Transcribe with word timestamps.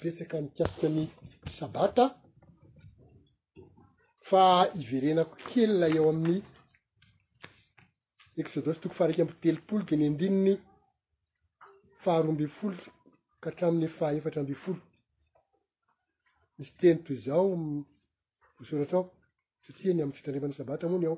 petsaka 0.00 0.36
mikasika 0.40 0.86
amy 0.86 1.04
sabata 1.58 2.04
fa 4.28 4.42
iverenako 4.80 5.34
kelylay 5.48 5.94
eo 5.98 6.06
amin'ny 6.14 6.40
exodosy 8.40 8.78
toko 8.82 8.94
faraiky 8.98 9.22
ambytelopolo 9.22 9.82
de 9.88 9.94
ny 10.00 10.04
andininy 10.08 10.54
faharoa 12.02 12.32
ambyfolo 12.34 12.78
ka 13.42 13.46
hatramin'ny 13.50 13.88
fahaefatra 13.98 14.40
ambyfolo 14.42 14.80
misy 16.58 16.72
teny 16.80 16.98
toy 17.06 17.16
zao 17.24 17.42
vosoratra 18.56 18.98
ao 19.00 19.06
satria 19.64 19.92
ny 19.94 20.02
amy 20.02 20.14
fitandremana 20.16 20.54
sabata 20.58 20.84
moany 20.92 21.06
ao 21.10 21.16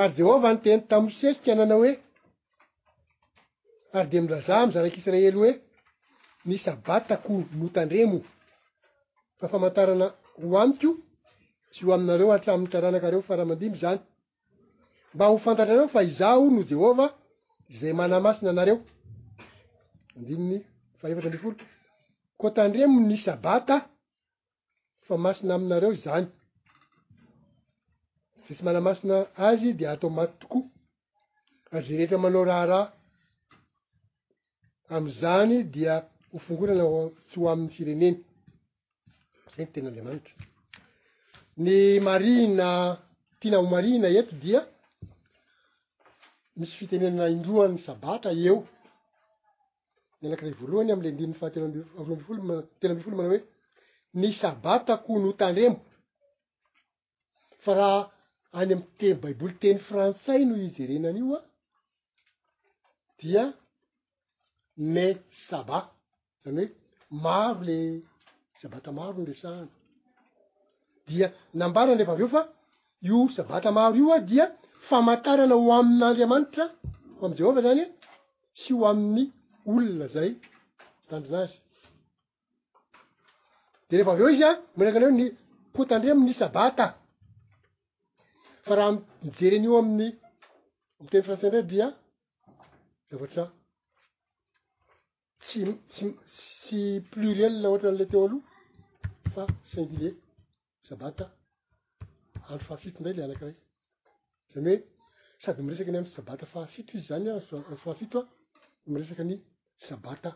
ary 0.00 0.14
jehovah 0.18 0.50
nyteny 0.54 0.80
tamsesikaainana 0.90 1.74
hoe 1.80 1.92
ary 3.96 4.08
de 4.10 4.16
mirazaha 4.22 4.60
ami 4.62 4.72
zarak' 4.74 5.00
israely 5.00 5.30
hoe 5.40 5.52
ny 6.48 6.56
sabatako 6.64 7.44
no 7.60 7.66
tandremo 7.74 8.20
fa 9.40 9.46
famantarana 9.52 10.06
hoamiko 10.50 10.88
tsy 11.72 11.80
ho 11.86 11.90
aminareo 11.96 12.28
atramny 12.36 12.68
taranakareo 12.72 13.20
fa 13.28 13.36
rahamandimby 13.38 13.78
zany 13.82 14.00
mba 15.14 15.24
hofantatrareo 15.32 15.86
fa 15.94 16.00
izaho 16.10 16.44
no 16.56 16.62
jehova 16.70 17.06
zay 17.78 17.92
mana 18.00 18.16
masina 18.26 18.50
anareo 18.54 18.78
mandiny 20.14 20.56
fahevatra 21.00 21.30
mifolo 21.32 21.56
ko 22.40 22.46
tandremo 22.56 22.96
ny 23.08 23.16
sabata 23.26 23.76
fa 25.06 25.14
masina 25.24 25.52
aminareo 25.58 25.92
zany 26.04 26.26
zay 28.44 28.46
tsy 28.56 28.62
manamasina 28.66 29.16
azy 29.48 29.68
di 29.78 29.84
ataomaty 29.92 30.34
tokoa 30.40 30.62
azerehetra 31.76 32.18
manao 32.24 32.44
raharaa 32.50 32.84
am'zany 34.96 35.54
dia 35.74 35.96
ho 36.32 36.38
fongorana 36.46 36.84
sy 37.30 37.36
ho 37.40 37.44
amin'ny 37.52 37.74
fireneny 37.76 38.16
zay 39.52 39.64
ny 39.64 39.70
tenandriamanitra 39.74 40.34
ny 41.64 41.76
mariina 42.08 42.68
tianaho 43.38 43.66
marina 43.74 44.08
eto 44.20 44.34
dia 44.44 44.60
misy 46.58 46.74
fitenena 46.78 47.24
indroany 47.34 47.76
sabata 47.86 48.28
eo 48.46 48.58
nyanakiray 50.20 50.54
voalohany 50.60 50.90
am'ilay 50.92 51.12
indiniy 51.14 51.38
fahateo 51.40 51.68
b 51.72 51.76
roa 51.98 52.06
ambi 52.08 52.24
folo 52.28 52.38
telao 52.78 52.92
ambi 52.94 53.04
folo 53.04 53.16
manao 53.18 53.32
hoe 53.34 53.42
ny 54.20 54.28
sabata 54.42 54.92
koho 55.04 55.18
no 55.24 55.30
tandrembo 55.40 55.80
fa 57.62 57.72
raha 57.78 58.00
any 58.58 58.72
amy 58.74 58.86
tey 58.98 59.12
baiboly 59.22 59.54
teny 59.62 59.80
frantsay 59.88 60.40
no 60.46 60.54
izerenan' 60.66 61.20
io 61.22 61.26
a 61.38 61.40
dia 63.20 63.44
ma 64.94 65.06
saba 65.50 65.78
zany 66.48 66.64
hoe 67.08 67.20
maro 67.24 67.60
le 67.68 67.76
sabata 68.60 68.90
maro 68.98 69.18
ny 69.20 69.26
lesahana 69.28 69.66
dia 71.08 71.26
nambarany 71.60 71.96
refa 72.00 72.12
aveo 72.16 72.28
fa 72.34 72.42
io 73.08 73.18
sabata 73.36 73.68
maro 73.78 73.94
io 74.02 74.10
a 74.16 74.18
dia 74.30 74.46
famatarana 74.88 75.54
ho 75.62 75.66
amin'andriamanitra 75.78 76.64
o 77.20 77.20
am 77.26 77.32
jehovah 77.38 77.64
zany 77.66 77.82
sy 78.60 78.70
o 78.80 78.82
amin'ny 78.90 79.24
olona 79.70 80.06
zay 80.14 80.30
mitandronazy 81.00 81.56
de 83.86 83.92
rehefa 83.96 84.12
avyeo 84.14 84.30
izy 84.34 84.44
a 84.50 84.52
morakanreo 84.76 85.12
ny 85.18 85.24
potandre 85.74 86.10
amin'ny 86.12 86.34
sabata 86.42 86.86
fa 88.66 88.72
raha 88.78 88.90
mijeren'io 89.24 89.74
amin'ny 89.82 90.08
miteny 91.00 91.22
fiasindray 91.26 91.64
dia 91.72 91.86
zavatra 93.10 93.44
sy 95.50 95.60
stsy 95.96 96.82
pluriela 97.10 97.68
ohatran'la 97.70 98.06
teo 98.12 98.22
aloha 98.26 98.40
fa 99.34 99.44
cinglie 99.70 100.10
sabata 100.88 101.24
aro 102.50 102.62
fahafito 102.68 102.98
ndray 103.00 103.14
lay 103.16 103.26
anakiray 103.26 103.56
zany 104.52 104.68
hoe 104.70 104.78
sady 105.42 105.60
miresaka 105.62 105.90
ny 105.92 105.98
amy 106.00 106.10
sabata 106.16 106.44
fahafito 106.52 106.90
izy 106.96 107.06
zany 107.08 107.26
o 107.38 107.40
fahafito 107.84 108.18
a 108.84 108.88
miresaky 108.92 109.24
ny 109.30 109.36
sabata 109.86 110.30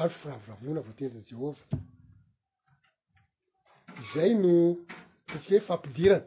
aro 0.00 0.12
firavoravona 0.20 0.86
voatendrany 0.86 1.26
jehova 1.30 1.60
zay 4.12 4.30
no 4.42 4.52
tsika 5.26 5.50
hoe 5.54 5.66
fampidirana 5.68 6.26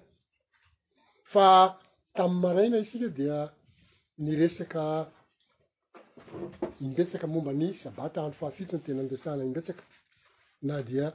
fa 1.32 1.46
tamiy 2.16 2.40
maraina 2.44 2.78
isika 2.84 3.08
dia 3.18 3.38
ny 4.24 4.32
resaka 4.42 4.82
nimbetsaka 6.82 7.26
mombany 7.34 7.68
sabata 7.84 8.18
andro 8.22 8.40
fahafitony 8.42 8.82
tena 8.86 9.02
andesana 9.04 9.44
nymbetsaka 9.46 9.84
na 10.68 10.76
dia 10.88 11.06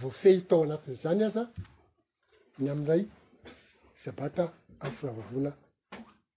voafehytao 0.00 0.60
anatin'izany 0.64 1.22
aza 1.28 1.42
ny 2.62 2.66
amyiray 2.74 3.02
sabata 4.04 4.42
alyforavavona 4.84 5.50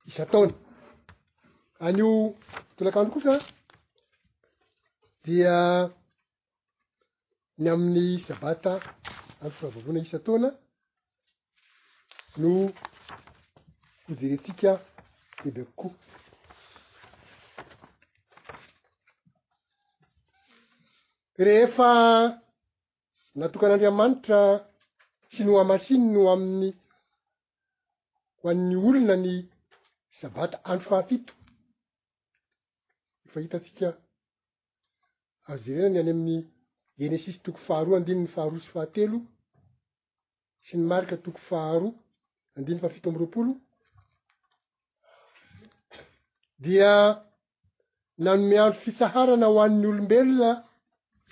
isataona 0.09 0.55
anyo 1.87 2.09
tolakandrokofa 2.75 3.33
dia 5.25 5.55
ny 7.61 7.67
amin'ny 7.73 8.09
sabata 8.27 8.71
alofiravavona 9.41 9.99
isataona 10.05 10.49
no 12.41 12.51
hojeretsika 14.05 14.71
iby 15.47 15.61
kokoa 15.79 16.15
rehefa 21.45 21.91
natokan'andriamanitra 23.37 24.41
sy 25.33 25.43
ny 25.45 25.49
oamasiny 25.53 26.03
no 26.13 26.21
aminny 26.33 26.69
ho 28.39 28.49
an'ny 28.53 28.75
olona 28.87 29.15
ny 29.25 29.33
sabata 30.19 30.57
andro 30.71 30.85
fahafito 30.89 31.33
yfa 33.25 33.39
hitatsika 33.43 33.87
azerenany 35.51 35.95
any 36.03 36.09
amin'ny 36.11 36.37
genesisy 36.99 37.39
toko 37.45 37.59
faharoa 37.67 37.97
andinyny 37.97 38.27
faharosy 38.35 38.69
fahatelo 38.73 39.17
sy 40.65 40.73
ny 40.77 40.83
marika 40.91 41.15
toko 41.25 41.39
faharoa 41.49 41.91
andinyny 42.55 42.81
fahafito 42.81 43.09
ambyroapolo 43.09 43.53
dia 46.63 46.89
nanome 48.23 48.59
andro 48.63 48.79
fisaharana 48.83 49.45
ho 49.51 49.57
an'ny 49.65 49.85
olombelona 49.91 50.51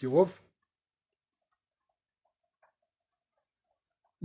jehova 0.02 0.32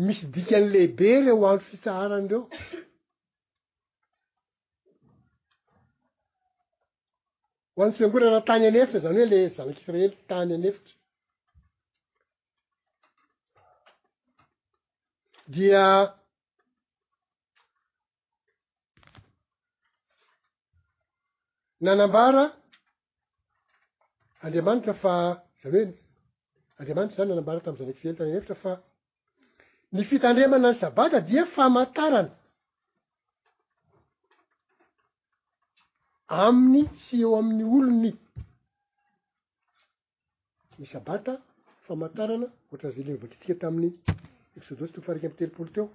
misy 0.04 0.22
dikan'lehibe 0.34 1.10
re 1.24 1.32
ho 1.36 1.42
andro 1.50 1.66
fisaharany 1.70 2.26
reo 2.32 2.40
ho 7.74 7.78
ano 7.82 7.92
fiangorara 7.98 8.40
tany 8.48 8.62
anyefitra 8.68 8.98
izany 9.00 9.18
hoe 9.20 9.28
la 9.32 9.40
zanak'isirehely 9.56 10.16
tany 10.30 10.50
anyevitra 10.56 10.94
dia 15.54 15.84
nanambara 21.84 22.44
andriamanika 24.44 24.94
fa 25.02 25.14
zany 25.62 25.72
hoeny 25.72 25.94
andriamanitra 26.78 27.16
zany 27.16 27.28
nanambara 27.28 27.60
tami' 27.64 27.78
zany 27.78 27.90
ekxel 27.92 28.16
tany 28.18 28.30
nefitra 28.32 28.54
fa 28.62 28.72
ny 29.94 30.02
fitandremana 30.08 30.68
ny 30.72 30.78
sabata 30.80 31.18
dia 31.28 31.44
famantarana 31.54 32.32
aminy 36.44 36.82
sy 37.04 37.16
eo 37.22 37.32
amin'ny 37.40 37.64
olo 37.76 37.90
ny 38.02 38.12
ny 40.78 40.84
sabata 40.94 41.32
famantarana 41.86 42.46
ohatra 42.70 42.88
zalino 42.94 43.20
bakiitsika 43.22 43.54
tamin'ny 43.62 43.90
exodeaotsy 44.56 44.94
toko 44.94 45.06
fariky 45.06 45.26
am' 45.26 45.36
telopolo 45.38 45.68
teo 45.76 45.86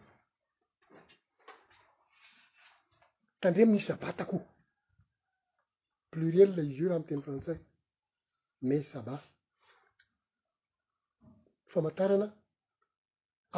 tandreminy 3.41 3.81
sabata 3.89 4.23
koa 4.29 4.43
pluriela 6.11 6.61
izy 6.69 6.81
io 6.81 6.89
rah 6.89 6.97
amy 6.99 7.07
tey 7.09 7.19
frantsay 7.25 7.59
ma 8.67 8.77
saba 8.93 9.15
famatarana 11.75 12.27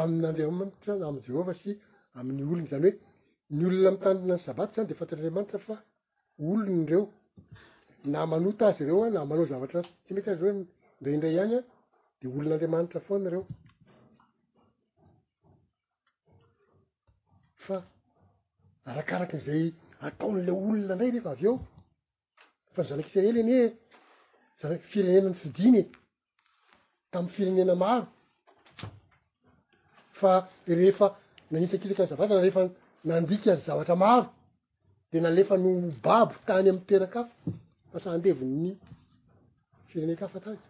amin'andriamanitra 0.01 0.93
amy 1.09 1.19
jehova 1.27 1.53
sy 1.61 1.71
amin'ny 2.19 2.43
olony 2.49 2.67
zany 2.71 2.87
hoe 2.89 2.95
ny 3.57 3.61
olona 3.67 3.89
mitanina 3.95 4.25
ny 4.35 4.35
sabaty 4.47 4.73
zany 4.75 4.87
de 4.89 4.93
fatatr'andriamanitra 5.01 5.59
fa 5.67 5.75
olony 6.49 6.83
reo 6.91 7.03
na 8.13 8.19
manota 8.31 8.63
azy 8.69 8.81
ireo 8.85 9.03
namano 9.15 9.43
zavatra 9.53 9.79
tsy 10.03 10.11
mety 10.15 10.29
azy 10.33 10.41
reo 10.45 10.53
rayndray 11.05 11.37
anya 11.43 11.59
de 12.19 12.25
olon'andriamanitra 12.37 12.99
foana 13.07 13.27
reo 13.33 13.43
fa 17.65 17.77
arakaraky 18.89 19.35
nzay 19.41 19.63
ataon'la 20.07 20.51
olona 20.61 20.93
indray 20.93 21.11
rehfa 21.15 21.29
avy 21.35 21.45
eo 21.49 21.55
fa 22.73 22.79
nyzanakishely 22.83 23.39
enye 23.43 23.59
zan 24.61 24.71
firenenany 24.89 25.37
fidiny 25.41 25.77
e, 25.83 25.83
tami'ny 27.11 27.31
firenena 27.35 27.75
maro 27.83 28.05
fa 30.19 30.31
rehefa 30.77 31.07
nanisakiraka 31.51 32.03
ny 32.03 32.09
zavatrana 32.11 32.41
refa 32.45 32.61
namdika 33.07 33.51
ny 33.55 33.61
zavatra 33.67 33.95
maro 34.03 34.25
de 35.11 35.17
nalefa 35.23 35.55
ny 35.57 35.67
obabo 35.89 36.33
tany 36.47 36.69
amy 36.69 36.81
toerakafa 36.87 37.29
fa 37.91 37.97
saandevi 38.03 38.45
ny 38.45 38.69
firenekafa 39.89 40.37
ataky 40.41 40.65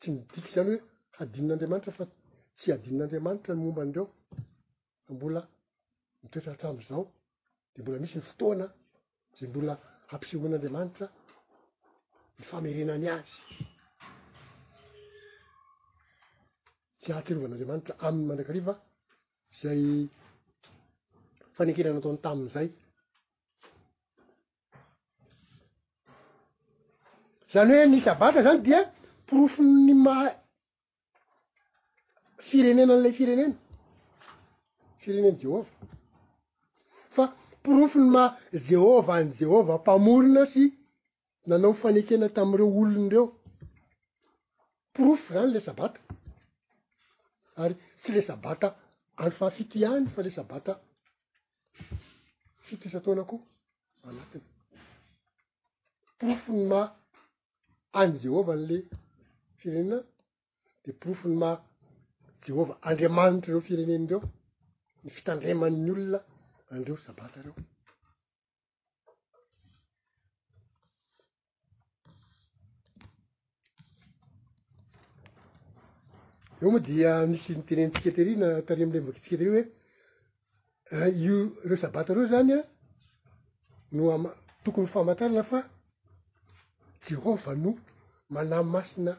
tsy 0.00 0.08
nidiky 0.14 0.48
izyany 0.50 0.70
hoe 0.72 0.80
hadinin'andriamanitra 1.18 1.92
fa 1.98 2.04
tsy 2.58 2.66
hadinin'andriamanitra 2.74 3.52
ny 3.54 3.62
momba 3.64 3.82
ndreo 3.88 4.06
f 5.04 5.06
mbola 5.14 5.40
mitoetratramo'izao 6.22 7.04
de 7.74 7.78
mbola 7.82 7.98
misy 8.02 8.16
ny 8.18 8.24
fotoana 8.28 8.66
zay 9.38 9.48
mbola 9.50 9.72
hampisehoan'andriamanitra 10.10 11.06
ny 12.38 12.42
famerenany 12.50 13.06
azy 13.16 13.34
sy 17.06 17.12
atirovan'andriamanitra 17.12 17.94
ami'y 18.08 18.26
mandrakariva 18.28 18.74
zay 19.62 19.82
fanekena 21.56 21.90
nataony 21.96 22.18
tami'izay 22.26 22.68
zany 27.52 27.70
hoe 27.76 27.86
ny 27.90 27.98
sabata 28.06 28.40
zany 28.46 28.60
dia 28.66 28.80
porofo 29.26 29.62
ny 29.86 29.94
maa 30.06 30.30
firenenan'ilay 32.48 33.12
firenena 33.18 33.54
firenena 35.02 35.30
jehova 35.40 35.66
fa 37.14 37.24
porofo 37.64 37.98
ny 38.02 38.08
ma 38.16 38.24
jehova 38.68 39.12
any 39.20 39.30
jehova 39.40 39.72
mpamorona 39.78 40.42
sy 40.52 40.62
nanao 41.48 41.72
fanekena 41.82 42.26
tam'ireo 42.36 42.68
olony 42.80 43.08
reo 43.14 43.24
porofo 44.94 45.26
zany 45.34 45.50
la 45.54 45.60
sabata 45.68 46.00
ary 47.62 47.74
tsy 48.00 48.08
le 48.16 48.22
sabata 48.28 48.68
andro 49.18 49.36
fafito 49.38 49.76
iany 49.82 50.04
fa 50.14 50.20
le 50.24 50.30
sabata 50.38 50.72
fitoisataonakoa 52.66 53.40
anatiny 54.08 54.44
profony 56.22 56.64
ma 56.72 56.80
any 58.00 58.14
jehovah 58.22 58.54
an'le 58.58 58.76
firenena 59.58 59.98
de 60.84 60.90
profo 61.02 61.24
ny 61.30 61.36
ma 61.44 61.50
jehova 62.44 62.72
andriamanitry 62.88 63.50
reo 63.52 63.62
fireneni 63.68 64.06
reo 64.10 64.20
ny 65.02 65.08
fitandremanny 65.16 65.88
olona 65.94 66.20
andreo 66.74 66.96
sabata 67.06 67.38
reo 67.46 67.54
eo 76.62 76.70
moa 76.70 76.80
dia 76.80 77.26
misy 77.26 77.52
nitenenitsika 77.54 78.10
tehiry 78.16 78.36
na 78.40 78.62
tari 78.62 78.82
am'lay 78.82 79.00
mibaki 79.00 79.18
itsik 79.18 79.32
etery 79.36 79.50
hoe 79.52 79.62
ah, 80.92 81.08
io 81.08 81.36
reo 81.68 81.76
sabata 81.76 82.14
reo 82.14 82.26
zany 82.32 82.52
a 82.54 82.58
noam 83.96 84.22
tokony 84.64 84.88
famatrarana 84.92 85.42
fa 85.50 85.58
jehova 87.06 87.52
no 87.54 87.70
mana 88.32 88.62
masina 88.62 89.12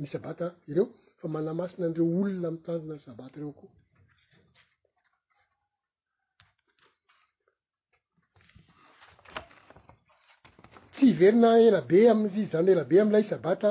ny 0.00 0.06
sabata 0.12 0.46
ireo 0.70 0.86
fa 1.20 1.28
mana 1.28 1.50
masina 1.54 1.88
nireo 1.88 2.08
olona 2.22 2.48
amtarona 2.48 2.96
sabata 3.06 3.36
reo 3.40 3.50
akoa 3.50 3.70
tsy 10.92 11.04
iverina 11.12 11.50
elabe 11.66 12.08
amziy 12.10 12.48
za 12.52 12.58
elabe 12.70 13.00
amilay 13.00 13.24
sabata 13.24 13.70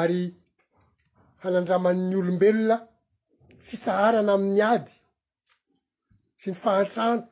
ary 0.00 0.22
hanandraman'ny 1.42 2.14
olombelona 2.20 2.76
fisaharana 3.68 4.32
amin'ny 4.38 4.62
ady 4.72 4.92
sy 6.40 6.46
ny 6.50 6.56
fahantrana 6.64 7.24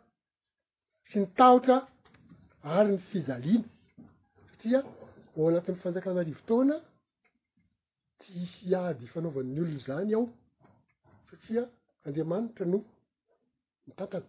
sy 1.08 1.16
ny 1.18 1.26
tahotra 1.38 1.76
ary 2.78 2.90
ny 2.94 3.00
fizaliana 3.10 3.68
satria 4.50 4.80
o 5.36 5.48
anatin'ny 5.48 5.78
fanjakana 5.78 6.20
arivo 6.20 6.40
tona 6.46 6.76
tsiisy 8.18 8.66
ady 8.86 9.04
fanaovan'ny 9.12 9.58
olono 9.60 9.76
izany 9.80 10.10
ao 10.16 10.24
satsia 11.28 11.62
andriamanitra 12.06 12.64
no 12.72 12.78
mitantana 13.86 14.28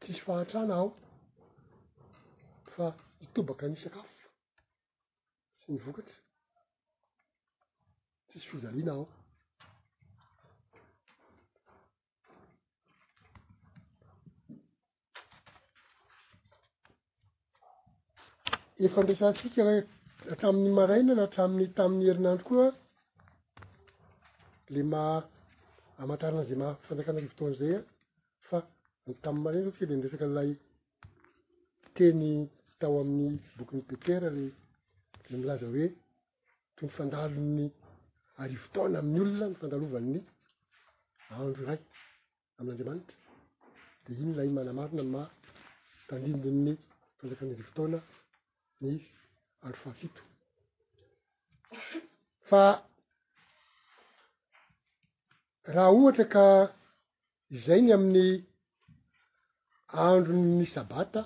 tsisy 0.00 0.20
fahatrana 0.26 0.72
aho 0.78 0.88
fa 2.74 2.86
mitobaka 3.20 3.64
ny 3.68 3.76
sakafo 3.84 4.14
sy 5.60 5.66
ny 5.72 5.78
vokatra 5.86 6.18
tsisy 8.28 8.46
fizaliana 8.50 8.92
ao 8.96 9.04
efa 18.86 19.00
ndreisatsika 19.02 19.62
hoe 19.68 19.80
a 20.32 20.34
tramin'ny 20.38 20.72
maraina 20.78 21.12
la 21.18 21.22
atraminy 21.28 21.66
tamin'ny 21.78 22.04
herinandro 22.08 22.44
koa 22.48 22.66
la 24.72 24.80
ma 24.92 25.02
amatrarinazay 26.02 26.58
ma 26.62 26.68
fanjakany 26.86 27.18
arivotona 27.18 27.54
zay 27.60 27.72
a 27.78 27.80
fa 28.48 28.58
ny 29.06 29.12
tami'y 29.22 29.42
maraina 29.44 29.64
rao 29.66 29.74
sika 29.74 29.86
di 29.90 29.96
nresaka 29.96 30.26
lay 30.36 30.50
teny 31.96 32.24
tao 32.80 32.96
amin'ny 33.02 33.34
bokyn'ny 33.56 33.82
pepera 33.90 34.28
r 34.36 34.38
ra 35.30 35.36
milaza 35.40 35.66
hoe 35.74 35.86
toyy 36.76 36.90
fandalon'ny 36.96 37.66
arivotaona 38.42 38.96
amin'ny 39.02 39.20
olona 39.24 39.46
nyfandalovan'ny 39.52 40.18
andro 41.34 41.62
ray 41.68 41.80
amin'n'andriamanitra 42.58 43.16
de 44.04 44.10
iny 44.22 44.32
ilay 44.32 44.50
manamarina 44.56 45.02
ma 45.14 45.22
tandindiny 46.08 46.72
ifanjakany 47.18 47.52
arivotana 47.56 47.98
ny 48.82 48.94
andro 49.64 49.80
faafito 49.84 50.22
fa 52.48 52.62
raha 55.74 55.92
ohatra 55.96 56.24
ka 56.34 56.44
izainy 57.54 57.90
amin'ny 57.96 58.30
andro 60.04 60.32
ny 60.58 60.64
sabata 60.74 61.20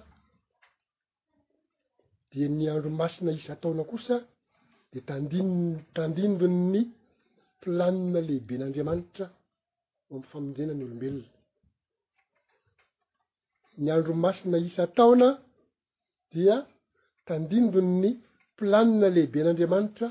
dia 2.30 2.46
ny 2.58 2.64
andro 2.72 2.90
masina 3.00 3.30
isa 3.38 3.54
taona 3.62 3.82
kosa 3.90 4.16
de 4.90 4.98
tandin 5.08 5.50
tandindonny 5.96 6.80
planina 7.62 8.20
lehiben'andriamanitra 8.28 9.26
ho 10.06 10.10
aminy 10.14 10.28
famonjana 10.30 10.72
ny 10.76 10.82
olombelona 10.86 11.28
ny 13.82 13.88
andro 13.96 14.12
masina 14.24 14.56
isa 14.68 14.82
taona 14.96 15.28
dia 16.34 16.56
tandimbonny 17.28 18.10
planina 18.58 19.06
lehibe 19.14 19.38
an'andriamanitra 19.42 20.08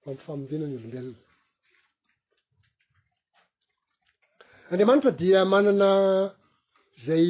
fo 0.00 0.06
am 0.12 0.18
famondena 0.24 0.64
ny 0.68 0.76
olombelona 0.78 1.18
andriamanitra 4.70 5.10
dia 5.22 5.40
manana 5.52 5.90
zay 7.04 7.28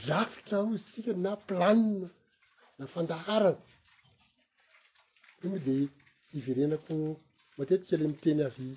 drafotra 0.00 0.56
ho 0.64 0.68
izytsika 0.76 1.12
na 1.24 1.32
planina 1.48 2.08
na 2.78 2.84
fandaharana 2.94 3.62
i 5.42 5.46
mboa 5.46 5.62
de 5.66 5.76
hivirenako 6.32 6.94
matetika 7.56 7.92
ilay 7.96 8.08
miteny 8.12 8.40
azy 8.48 8.68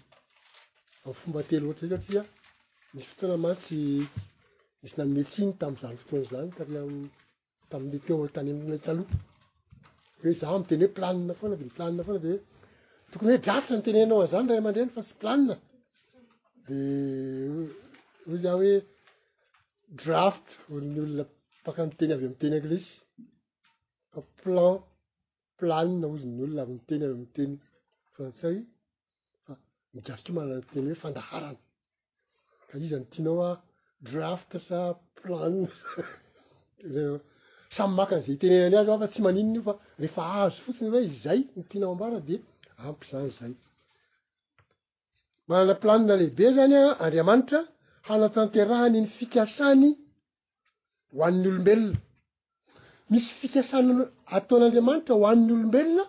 amy 1.03 1.15
fomba 1.19 1.39
telo 1.49 1.63
ohatra 1.65 1.85
izay 1.87 1.95
satria 1.97 2.23
misy 2.93 3.03
fotoana 3.09 3.37
mantsy 3.45 3.77
misy 4.81 4.95
nametsiny 4.99 5.51
tami'izany 5.59 5.97
fotoana 6.01 6.27
zany 6.31 6.49
karia 6.57 6.83
tamile 7.71 7.99
teo 8.07 8.25
tany 8.35 8.49
ama 8.55 8.77
taloh 8.87 9.07
hoe 10.21 10.31
zah 10.41 10.51
amy 10.55 10.65
teny 10.69 10.81
hoe 10.83 10.93
planina 10.97 11.33
foana 11.39 11.55
dplanina 11.61 12.01
foana 12.07 12.21
deo 12.25 12.37
tokony 13.11 13.29
hoe 13.33 13.41
draft 13.45 13.69
nyteneenao 13.75 14.19
azany 14.25 14.47
ra 14.49 14.55
amandreny 14.61 14.91
fa 14.95 15.01
tsy 15.07 15.15
planina 15.21 15.55
de 16.67 16.77
oza 18.33 18.51
hoe 18.59 18.73
draft 20.01 20.47
olony 20.73 20.97
olona 21.03 21.25
paka 21.65 21.79
miteny 21.89 22.11
avy 22.15 22.25
amy 22.29 22.37
teny 22.41 22.55
anglasy 22.57 22.89
fa 24.11 24.19
plan 24.41 24.73
planina 25.59 26.05
ozyny 26.15 26.37
olona 26.45 26.61
avy 26.63 26.73
miteny 26.79 27.01
avy 27.05 27.15
amyteny 27.19 27.53
frantsay 28.13 28.57
fa 29.43 29.51
migarikeo 29.95 30.31
mara 30.37 30.55
teny 30.71 30.85
hoe 30.89 30.97
fandaharany 31.03 31.59
ka 32.67 32.73
izy 32.85 32.97
nytinao 33.03 33.37
a 33.47 33.49
draft 34.09 34.51
sa 34.67 34.79
plane 35.19 35.65
samy 37.75 37.93
maka 37.99 38.13
an'zay 38.15 38.35
itenenany 38.37 38.75
azy 38.81 38.91
ah 38.93 38.97
fa 39.01 39.07
tsy 39.11 39.19
manininy 39.25 39.57
io 39.59 39.63
fa 39.67 39.73
rehefa 40.01 40.23
azo 40.43 40.59
fotsiny 40.65 40.87
anaoy 40.89 41.05
izay 41.15 41.41
ny 41.57 41.61
tinao 41.69 41.91
ambara 41.95 42.19
de 42.27 42.35
ampyzany 42.85 43.29
zay 43.37 43.53
manana 45.47 45.75
planina 45.81 46.13
lehibe 46.21 46.45
zany 46.57 46.75
a 46.79 46.83
andriamanitra 47.03 47.59
hanatanterahany 48.07 48.97
ny 49.03 49.07
fikasany 49.17 49.87
ho 51.11 51.17
an'ny 51.27 51.47
olombelona 51.49 51.93
misy 53.11 53.31
fikasany 53.41 53.89
ataon'andriamanitra 54.37 55.13
ho 55.19 55.23
ani'ny 55.31 55.51
olombelona 55.57 56.03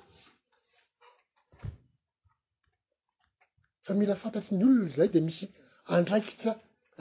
fa 3.85 3.91
mila 3.99 4.15
fantatry 4.23 4.55
ny 4.59 4.65
olona 4.69 4.87
zay 4.97 5.09
de 5.15 5.19
misy 5.27 5.45
andraikitra 5.95 6.53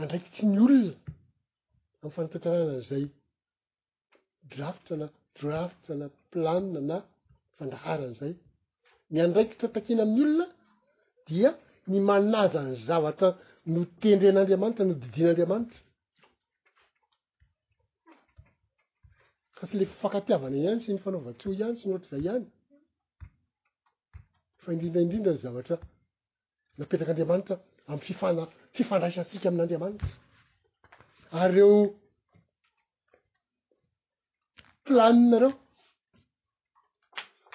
andraikitry 0.01 0.45
ny 0.53 0.59
olona 0.65 0.93
amy 2.01 2.11
fanatanterahana 2.15 2.73
an'zay 2.79 3.05
draft 4.55 4.91
na 4.91 5.09
draft 5.41 5.89
na 5.89 6.09
plania 6.31 6.81
na 6.89 6.97
fandraharan' 7.57 8.11
izay 8.15 8.33
ny 9.11 9.17
andraikitra 9.25 9.69
takina 9.75 10.01
amin'nyolona 10.07 10.45
dia 11.29 11.49
ny 11.91 11.97
manazany 12.09 12.73
zavatra 12.87 13.29
no 13.73 13.81
tendren'andriamanitra 14.03 14.83
no 14.87 14.95
didian'andriamanitra 15.03 15.77
sa 19.59 19.63
tsy 19.67 19.75
le 19.79 19.85
fifankatiavana 19.91 20.55
ihany 20.61 20.81
sy 20.85 20.89
ny 20.95 20.99
fanaova-tsoa 21.05 21.51
ihany 21.57 21.75
sy 21.79 21.85
ny 21.87 21.93
ohatr'izay 21.97 22.21
ihany 22.27 22.45
fa 24.63 24.67
indrindaindrindra 24.77 25.31
ny 25.35 25.41
zavatra 25.45 25.75
napetraky 26.79 27.11
andriamanitra 27.13 27.55
amy 27.91 28.01
fifana- 28.09 28.51
fifandraisansika 28.79 29.45
amin'n'andriamanitra 29.49 30.09
aryeo 31.43 31.73
planinareo 34.87 35.51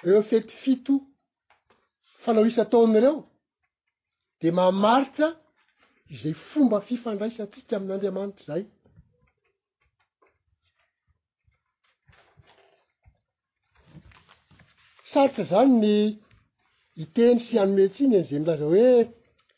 reo 0.07 0.21
fety 0.29 0.53
fito 0.63 0.93
fanao 2.23 2.45
hisa 2.47 2.63
taonyreo 2.71 3.17
de 4.41 4.47
mamaritra 4.57 5.27
izay 6.13 6.33
fomba 6.51 6.77
fifandraisatsika 6.87 7.71
aminnyandriamanitry 7.75 8.43
zay 8.49 8.61
sarotra 15.11 15.43
zany 15.51 15.71
ny 15.83 15.95
iteny 17.03 17.37
sy 17.47 17.53
anometsiny 17.63 18.15
n'zay 18.21 18.39
milaza 18.43 18.65
hoe 18.71 18.89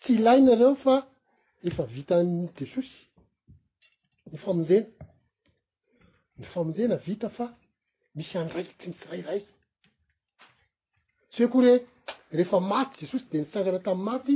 tsy 0.02 0.12
ilainareo 0.20 0.74
fa 0.84 0.96
efa 1.68 1.84
vitany 1.96 2.34
jesosy 2.58 2.98
ny 4.32 4.38
famonjena 4.44 4.90
ny 6.38 6.46
famonjena 6.54 6.98
vita 7.08 7.30
fa 7.38 7.48
misy 8.18 8.34
andraikitsy 8.42 8.88
nisyrairay 8.90 9.40
tsy 11.32 11.40
hoe 11.44 11.48
koa 11.54 11.62
ryhoe 11.64 11.76
rehefa 12.38 12.60
maty 12.74 12.94
jesosy 13.04 13.26
de 13.32 13.38
nisangana 13.42 13.80
tamy 13.88 14.02
maty 14.10 14.36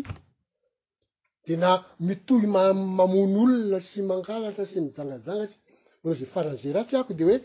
de 1.48 1.54
na 1.64 1.72
mitohy 2.08 2.48
mamamony 2.56 3.34
olona 3.44 3.80
sy 3.90 4.00
mangalatra 4.10 4.64
sy 4.72 4.78
mijangajangasy 4.86 5.56
anao 6.04 6.16
za 6.20 6.26
faran'zay 6.34 6.72
ratsy 6.78 6.96
ako 6.98 7.12
de 7.20 7.24
hoe 7.28 7.38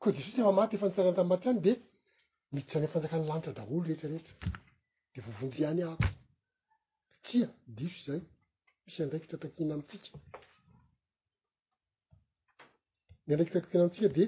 koa 0.00 0.12
jesosy 0.16 0.38
efa 0.42 0.52
maty 0.60 0.72
efa 0.76 0.86
nitsangana 0.88 1.16
tamy 1.18 1.30
maty 1.32 1.46
any 1.52 1.60
de 1.66 1.72
midrany 2.54 2.86
fanjakany 2.92 3.24
lanitra 3.30 3.52
daholo 3.58 3.80
rehetrarehetra 3.88 4.34
de 5.12 5.18
vovonjyany 5.26 5.80
ako 5.90 6.06
tsia 7.24 7.46
dso 7.76 7.94
zay 8.06 8.20
misy 8.84 8.98
andraikitratakihna 9.04 9.72
amtsika 9.78 10.16
ny 13.24 13.30
andraiky 13.32 13.52
tatakina 13.54 13.84
amtsika 13.86 14.10
de 14.18 14.24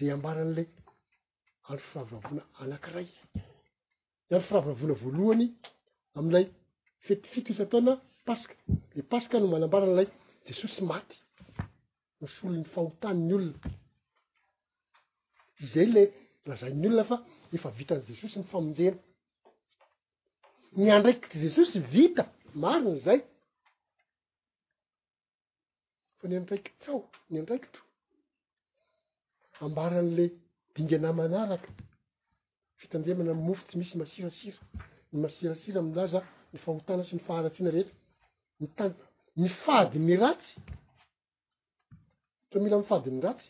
zay 0.00 0.10
ambaran'lay 0.12 0.66
andro 1.68 1.84
firavoravona 1.90 2.42
anakiray 2.62 3.06
nyandro 4.28 4.46
firavoravona 4.48 4.94
voalohany 5.02 5.46
am'ilay 6.18 6.46
fetifito 7.06 7.48
isy 7.52 7.62
ataona 7.66 7.92
pasika 8.28 8.54
le 8.96 9.02
pasika 9.12 9.34
no 9.42 9.46
manambaranylay 9.54 10.08
jesosy 10.46 10.80
maty 10.92 11.16
mysolo 12.20 12.54
ny 12.60 12.66
fahotanyny 12.74 13.32
olona 13.38 13.58
izay 15.62 15.88
le 15.94 16.02
lazainy 16.48 16.86
olona 16.90 17.04
fa 17.10 17.16
efa 17.54 17.68
vitan' 17.78 18.04
jesosy 18.10 18.36
ny 18.38 18.46
famonjena 18.52 18.98
ny 20.80 20.86
andraiki 20.96 21.26
jesosy 21.46 21.76
vita 21.94 22.24
marony 22.62 23.00
zay 23.06 23.20
fa 26.18 26.24
ny 26.28 26.34
andraikitrao 26.40 27.00
ny 27.30 27.36
andraikito 27.42 27.80
ambaran'le 29.60 30.24
dingna 30.76 31.12
manaraka 31.12 31.68
fitandimana 32.80 33.32
mofo 33.34 33.62
tsy 33.68 33.74
misy 33.78 33.94
masirasira 33.98 34.60
ny 35.12 35.16
masirasira 35.22 35.78
amlaza 35.82 36.20
ny 36.52 36.58
fahotana 36.64 37.02
sy 37.08 37.14
ny 37.16 37.20
faharatina 37.28 37.70
rhet 37.74 37.90
mifadyny 39.42 40.14
ratsy 40.22 40.48
a 42.54 42.58
mila 42.62 42.76
mifadyny 42.82 43.20
ratsy 43.26 43.48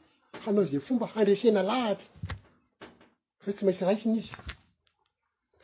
hanao 0.44 0.64
zay 0.70 0.80
fomba 0.88 1.06
handresena 1.14 1.60
lahatra 1.70 3.50
tsy 3.54 3.62
maintsy 3.66 3.84
raisiny 3.88 4.16
izy 4.22 4.30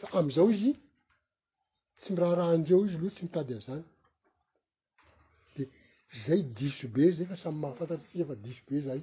fa 0.00 0.06
amzao 0.18 0.48
izy 0.56 0.72
tsy 2.02 2.11
miraha 2.14 2.35
raha 2.40 2.54
ndreo 2.62 2.78
izy 2.87 2.97
loa 3.00 3.14
tsy 3.14 3.23
mitady 3.26 3.52
azany 3.59 3.85
de 5.54 5.62
zay 6.23 6.40
diso 6.56 6.87
be 6.94 7.02
zay 7.16 7.26
fa 7.30 7.37
samy 7.42 7.59
mahafantatrysikafa 7.62 8.35
diso 8.44 8.62
be 8.68 8.76
zay 8.87 9.00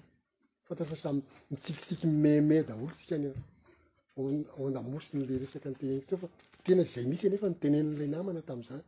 fatfa 0.68 0.96
samy 1.04 1.20
mitsikitsiky 1.52 2.08
meme 2.24 2.58
daolo 2.68 2.94
sika 3.00 3.16
n 3.18 3.26
onamosinle 4.64 5.26
resakytenefa 5.44 6.28
tena 6.66 6.82
zay 6.92 7.04
misy 7.10 7.26
nefa 7.32 7.48
nitenenila 7.52 8.06
namana 8.16 8.42
tamzany 8.50 8.84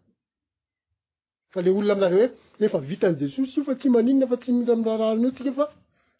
fa 1.51 1.57
le 1.65 1.69
olona 1.77 1.93
alahoe 1.97 2.25
efa 2.65 2.79
vitan' 2.89 3.17
jesosy 3.21 3.53
io 3.59 3.63
fa 3.69 3.73
tsy 3.79 3.87
maninna 3.95 4.25
fa 4.31 4.37
tsymiy 4.41 4.67
a 4.71 4.73
raharahaeo 5.01 5.31
tsika 5.37 5.51
fa 5.59 5.65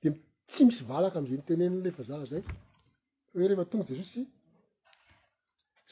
de 0.02 0.08
tsy 0.52 0.62
misy 0.68 0.82
valaky 0.90 1.18
amza 1.20 1.36
tenenilefa 1.50 2.02
zazay 2.12 2.42
hoe 3.34 3.46
rehefa 3.50 3.66
tonga 3.72 3.86
jesosy 3.92 4.22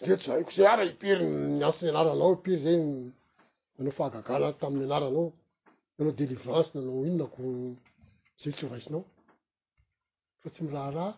ndreto 0.02 0.26
zaiko 0.32 0.52
zay 0.56 0.68
ara 0.74 0.84
ipery 0.90 1.26
niantsony 1.60 1.90
anaranao 1.92 2.34
ipery 2.38 2.58
zay 2.64 2.76
anao 3.80 3.94
fahagagala 3.98 4.48
tamin'ny 4.60 4.86
anaranao 4.88 5.26
anao 5.98 6.14
delivrance 6.20 6.70
nanao 6.76 7.04
inona 7.10 7.26
ko 7.34 7.42
zay 8.42 8.52
tsy 8.56 8.64
o 8.66 8.70
raisinao 8.74 9.02
fa 10.42 10.48
tsy 10.52 10.60
miraharaha 10.66 11.12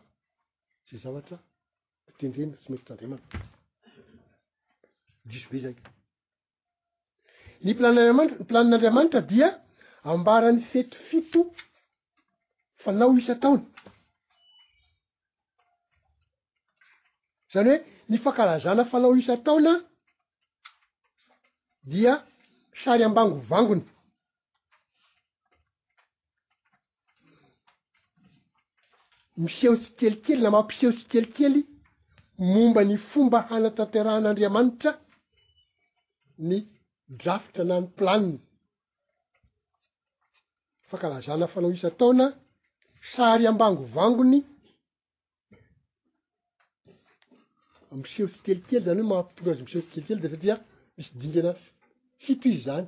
tsy 0.85 0.95
zavatra 1.03 1.37
itendrenika 2.09 2.57
tsy 2.61 2.69
metitryandriamanta 2.71 3.19
diso 5.29 5.47
be 5.51 5.57
zay 5.65 5.75
ny 7.63 7.71
planianriamanitra 7.77 8.37
ny 8.39 8.45
planin'andriamanitra 8.49 9.21
dia 9.31 9.47
ambarany 10.09 10.59
fetofito 10.71 11.41
fanao 12.83 13.11
hisa 13.17 13.33
ataona 13.37 13.65
zany 17.53 17.69
hoe 17.71 17.77
ny 18.11 18.17
fankarazana 18.23 18.83
falao 18.91 19.13
isa 19.21 19.35
taona 19.45 19.73
dia 21.91 22.13
sary 22.83 23.03
ambango 23.09 23.37
vangony 23.51 23.83
miseho 29.43 29.75
tsy 29.81 29.89
kelikely 29.99 30.39
na 30.43 30.49
mampiseho 30.55 30.91
tsy 30.95 31.05
kelikely 31.11 31.61
momba 32.53 32.81
ny 32.89 32.95
fomba 33.09 33.37
hanatanterahan'andriamanitra 33.49 34.91
ny 36.49 36.57
drafitra 37.21 37.63
na 37.69 37.75
ny 37.81 37.87
planiny 37.97 38.37
yfankarazana 40.85 41.45
falao 41.53 41.71
isa 41.77 41.89
taona 41.99 42.25
sary 43.13 43.43
ambango 43.51 43.83
vangony 43.97 44.39
miseho 47.99 48.27
tsy 48.29 48.39
telikely 48.45 48.77
zany 48.85 48.99
hoe 49.01 49.09
mahampitonga 49.11 49.49
azy 49.53 49.61
miseho 49.65 49.83
tsy 49.83 49.91
telikely 49.93 50.21
da 50.23 50.29
satria 50.33 50.55
misy 50.95 51.11
dingana 51.21 51.51
fito 52.23 52.45
izy 52.49 52.61
zany 52.67 52.85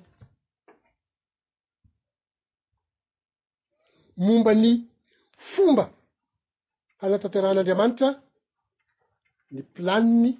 momba 4.25 4.51
ny 4.63 4.67
fomba 5.51 5.83
hanatantoeran'andriamanitra 7.01 8.09
ny 9.53 9.59
planiny 9.75 10.31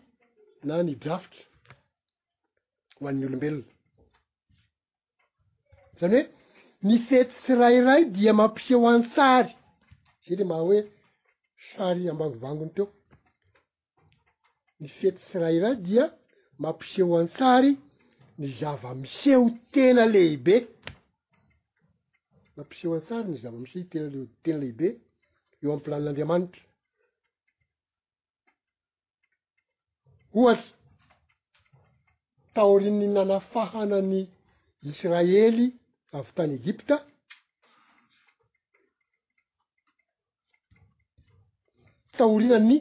na 0.68 0.74
ny 0.86 0.94
drafta 1.04 1.38
ho 2.98 3.02
an'ny 3.10 3.24
olombelona 3.28 3.68
zany 6.00 6.18
hoe 6.20 6.24
ni 6.88 6.96
sety 7.08 7.34
sy 7.44 7.52
rairay 7.62 8.02
dia 8.16 8.32
mampiseo 8.40 8.84
any 8.94 9.04
sary 9.16 9.52
zay 10.26 10.36
de 10.40 10.44
maha 10.50 10.64
hoe 10.68 10.80
sary 11.74 12.02
ambango 12.12 12.38
vangony 12.46 12.74
teo 12.78 12.88
ny 14.84 14.90
fety 15.00 15.22
sy 15.32 15.40
ray 15.40 15.58
iray 15.62 15.76
dia 15.86 16.06
mampiseho 16.64 17.16
antsary 17.18 17.70
ny 18.40 18.46
zava-miseho 18.60 19.46
tela 19.74 20.04
lehibe 20.14 20.56
mampiseho 22.58 22.94
antsary 22.98 23.30
ny 23.32 23.38
zava-miseho 23.46 23.84
tena 23.94 24.08
leotena 24.16 24.58
lehibe 24.66 24.88
eo 25.62 25.70
amy 25.74 25.82
pilanin'andriamanitra 25.86 26.64
ohatra 30.40 30.72
tahoriny 32.56 33.06
nanafahanany 33.16 34.20
israely 34.92 35.66
avy 36.18 36.32
tany 36.36 36.54
egypta 36.62 36.96
tahorina 42.18 42.60
ny 42.70 42.76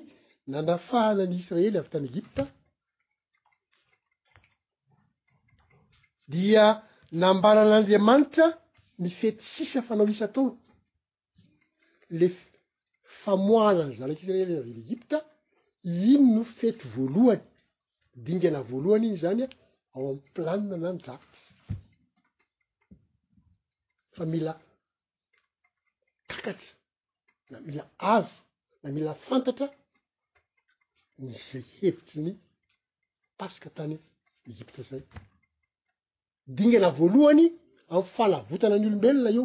nanafahana 0.51 1.23
anyisraely 1.27 1.77
avy 1.81 1.89
tany 1.93 2.07
egipta 2.13 2.43
dia 6.33 6.65
nambaran'andriamanitra 7.23 8.47
mifety 9.05 9.43
sisa 9.55 9.79
fanao 9.87 10.07
isa 10.15 10.25
atao 10.29 10.47
le 12.21 12.27
famoahana 13.23 13.83
ny 13.89 13.95
zalakyisiraelyy 14.01 14.59
avyly 14.63 14.81
egipta 14.87 15.17
iny 16.11 16.25
no 16.35 16.43
fety 16.59 16.85
voalohany 16.95 17.43
dingana 18.27 18.61
voalohany 18.71 19.05
iny 19.09 19.19
zany 19.25 19.43
a 19.45 19.47
ao 19.97 20.05
amy 20.11 20.19
planina 20.35 20.77
na 20.83 20.89
nydravitra 20.95 21.41
fa 24.15 24.25
mila 24.33 24.53
takatra 26.31 26.73
na 27.53 27.57
mila 27.67 27.85
azy 28.17 28.33
na 28.83 28.89
mila 28.97 29.13
fantatra 29.29 29.67
nyzay 31.25 31.65
hevitry 31.81 32.21
ny 32.25 32.31
pasika 33.39 33.69
tany 33.77 33.97
egipta 34.51 34.83
zay 34.91 35.03
dingana 36.57 36.89
voalohany 36.99 37.45
amnfalavotana 37.95 38.77
ny 38.79 38.87
olombelona 38.89 39.31
io 39.37 39.45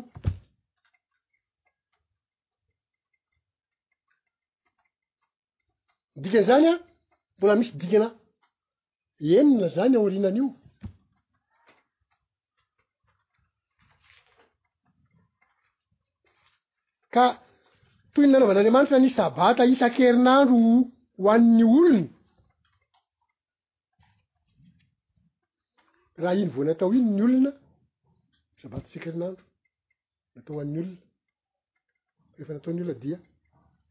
digana 6.22 6.44
zany 6.50 6.66
a 6.72 6.74
mbola 7.38 7.54
misy 7.60 7.72
dingana 7.82 8.08
enina 9.38 9.68
zany 9.76 9.94
aorinan'io 9.96 10.48
ka 17.13 17.26
toy 18.13 18.24
y 18.26 18.28
nanaovan'andriamanitra 18.30 18.98
ny 19.02 19.10
sabata 19.18 19.63
isan-kerinandro 19.74 20.58
ho 21.18 21.30
an'ny 21.32 21.64
olony 21.64 22.04
raha 26.24 26.36
iny 26.38 26.50
vao 26.54 26.64
natao 26.68 26.94
iny 26.94 27.10
ny 27.12 27.22
olona 27.28 27.52
sabata 28.62 28.90
sikerinandro 28.94 29.44
natao 30.36 30.56
hoan'ny 30.60 30.78
olona 30.80 30.98
rehefa 32.34 32.52
nataony 32.58 32.80
olona 32.84 33.00
dia 33.06 33.18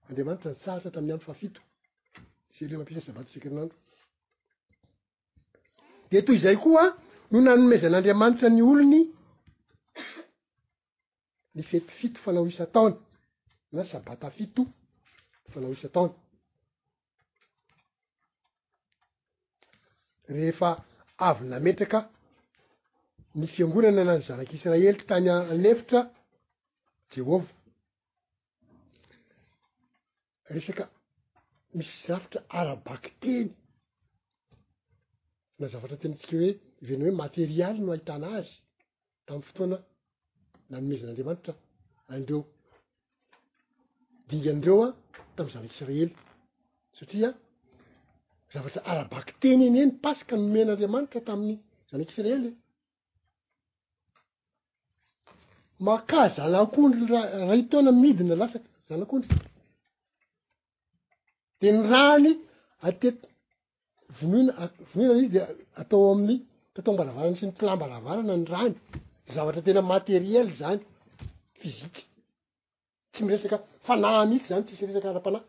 andriamanitra 0.08 0.50
ny 0.52 0.58
saratra 0.64 0.90
tami'y 0.94 1.12
andro 1.16 1.26
fa 1.32 1.38
fito 1.40 1.60
seria 2.58 2.78
mampiasa 2.78 3.06
sabata 3.08 3.30
sikerinandro 3.32 3.76
de 6.10 6.22
toy 6.26 6.38
zay 6.44 6.56
koa 6.62 6.84
no 7.30 7.38
nanomezan'andriamanitra 7.40 8.48
ny 8.54 8.62
olony 8.72 9.00
ny 11.54 11.62
fety 11.72 11.92
fito 12.00 12.20
fanao 12.24 12.46
isataona 12.46 12.96
na 13.72 13.84
sabata 13.90 14.30
fito 14.38 14.62
fanao 15.54 15.72
isan-taona 15.78 16.14
rehefa 20.28 20.84
avy 21.18 21.44
na 21.48 21.60
metraka 21.60 22.10
ny 23.36 23.46
fiangonana 23.52 24.02
na 24.04 24.14
ny 24.16 24.24
zanak'israely 24.26 24.98
tany 25.08 25.28
anlevitra 25.30 26.00
jeova 27.12 27.44
resaka 30.54 30.84
misy 31.76 31.94
zavitra 32.08 32.40
arabaky 32.58 33.10
teny 33.22 33.48
nazavatra 35.60 36.00
tenantsika 36.00 36.36
hoe 36.40 36.50
vena 36.86 37.04
hoe 37.06 37.14
materialy 37.22 37.78
no 37.80 37.92
ahitana 37.96 38.26
azy 38.38 38.52
tamin'ny 39.26 39.46
fotoana 39.48 39.78
namomezan'andriamanitra 40.70 41.52
andreo 42.14 42.40
dingan'dreo 44.28 44.78
a 44.86 44.88
tamn'ny 45.36 45.52
zanak'israely 45.54 46.06
satria 46.98 47.30
zavatra 48.56 48.80
arabaky 48.90 49.32
teny 49.42 49.62
eny 49.68 49.78
eny 49.82 49.92
pasika 50.04 50.34
nomen'andriamanika 50.42 51.18
taminny 51.28 51.56
zanak'isreely 51.90 52.48
e. 52.52 52.52
maka 55.88 56.20
zalak'ondry 56.36 57.04
raha 57.12 57.54
itona 57.62 57.90
midina 58.02 58.34
lasaka 58.40 58.68
zanakondry 58.88 59.34
de 61.60 61.68
ny 61.76 61.82
rany 61.92 62.28
atet 62.88 63.18
vonoina 64.18 64.52
vonoina 64.92 65.14
izy 65.22 65.30
de 65.36 65.40
atao 65.80 66.04
amin'ny 66.14 66.36
tatombaravalany 66.74 67.36
syny 67.40 67.52
tilambaravarana 67.58 68.34
ny 68.40 68.44
rany 68.54 68.74
zavatra 69.34 69.60
tena 69.66 69.80
materiely 69.92 70.52
zany 70.60 70.80
fizika 71.60 72.02
tsy 73.12 73.20
miresaka 73.24 73.56
fana 73.86 74.08
mitsy 74.30 74.48
zany 74.50 74.62
tsisy 74.66 74.84
resaka 74.88 75.08
ara-panay 75.12 75.44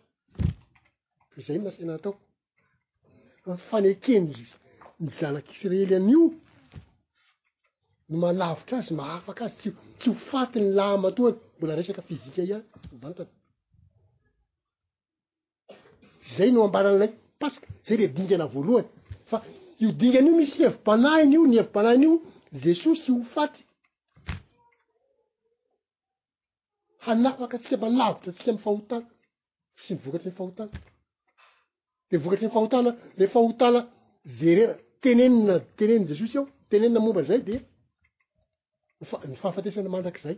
izay 1.40 1.60
masina 1.66 1.94
atao 2.00 2.14
fanekenyz 3.68 4.38
ny 5.04 5.08
zanaky 5.20 5.52
israely 5.56 5.94
an'io 6.00 6.24
no 8.10 8.16
malavitra 8.22 8.76
azy 8.82 8.92
mahafaka 9.00 9.42
azy 9.50 9.64
s 9.72 9.76
tsy 10.00 10.08
hofaty 10.16 10.58
ny 10.62 10.70
laamatoany 10.80 11.36
mbola 11.58 11.74
resaky 11.80 12.02
fizika 12.08 12.42
iany 12.48 12.66
mvantay 12.96 13.30
zay 16.36 16.50
no 16.54 16.60
ambanan'lay 16.68 17.12
pasika 17.42 17.68
zay 17.86 17.98
re 18.00 18.06
dingana 18.18 18.46
voalohany 18.54 18.90
fa 19.30 19.38
iodingan'io 19.84 20.34
misy 20.40 20.58
hevim-panaynyio 20.66 21.42
nyhevim-panahinyio 21.52 22.14
jesosy 22.64 23.00
sy 23.04 23.12
hofaty 23.20 23.62
hanafaky 27.06 27.54
atsika 27.58 27.76
malavitra 27.84 28.30
tsika 28.36 28.52
am 28.54 28.60
fahotana 28.66 29.08
sy 29.84 29.90
mivokatry 29.96 30.30
ny 30.32 30.38
fahotana 30.40 30.74
de 32.12 32.18
vokatry 32.18 32.46
ny 32.46 32.50
fahotana 32.54 32.92
le 33.18 33.26
fahotana 33.34 33.80
zerera 34.40 34.76
tenenina 35.04 35.56
teneniy 35.80 36.08
jesosy 36.12 36.38
aho 36.40 36.48
tenenina 36.72 37.00
momban'zay 37.06 37.40
de 37.48 37.56
fany 39.10 39.36
fahafatesana 39.42 39.90
mandrak'zay 39.94 40.36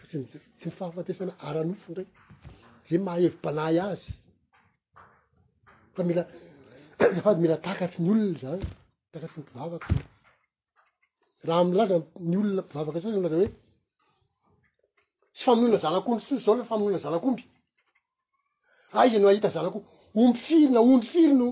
ftsy 0.00 0.16
mifahafatesana 0.64 1.32
aranofo 1.48 1.88
ndray 1.92 2.08
zay 2.88 2.98
mahahevim-panay 3.06 3.76
azy 3.88 4.06
fa 5.94 6.02
mila 6.08 6.22
zafady 7.14 7.40
mila 7.44 7.56
takatry 7.66 8.00
ny 8.04 8.10
olona 8.12 8.36
zany 8.44 8.62
takatry 9.12 9.38
ny 9.40 9.44
mpivavaka 9.46 9.88
raha 11.46 11.60
amlaza 11.64 11.96
ny 12.30 12.34
olona 12.40 12.62
mpivavaka 12.66 12.98
tsalazay 13.02 13.30
hoe 13.38 13.48
tsy 15.34 15.42
famin'olona 15.46 15.78
zalak'ondry 15.86 16.22
tstsy 16.24 16.38
zao 16.44 16.54
la 16.60 16.64
famin'olona 16.70 16.98
zalak'omby 17.06 17.44
a 18.96 18.98
iza 19.06 19.18
no 19.22 19.28
ahita 19.32 19.50
zalakoo 19.56 19.82
ombifirina 20.20 20.80
ombifirino 20.90 21.46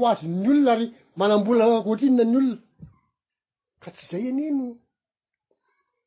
hoaziny'ny 0.00 0.46
olona 0.54 0.70
ary 0.74 0.86
manam-bola 1.20 1.64
goatrinna 1.86 2.24
ny 2.32 2.36
olona 2.40 2.56
ka 3.82 3.88
tsy 3.94 4.04
zay 4.10 4.24
enino 4.30 4.66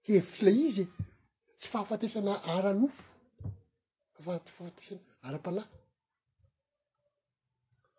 hevitsylay 0.07 0.57
izy 0.67 0.83
e 0.83 0.85
tsy 1.59 1.67
fahafatesana 1.73 2.33
ara-nofo 2.55 3.03
afahaty 4.17 4.51
fafatesana 4.57 4.99
aram-panahy 5.27 5.69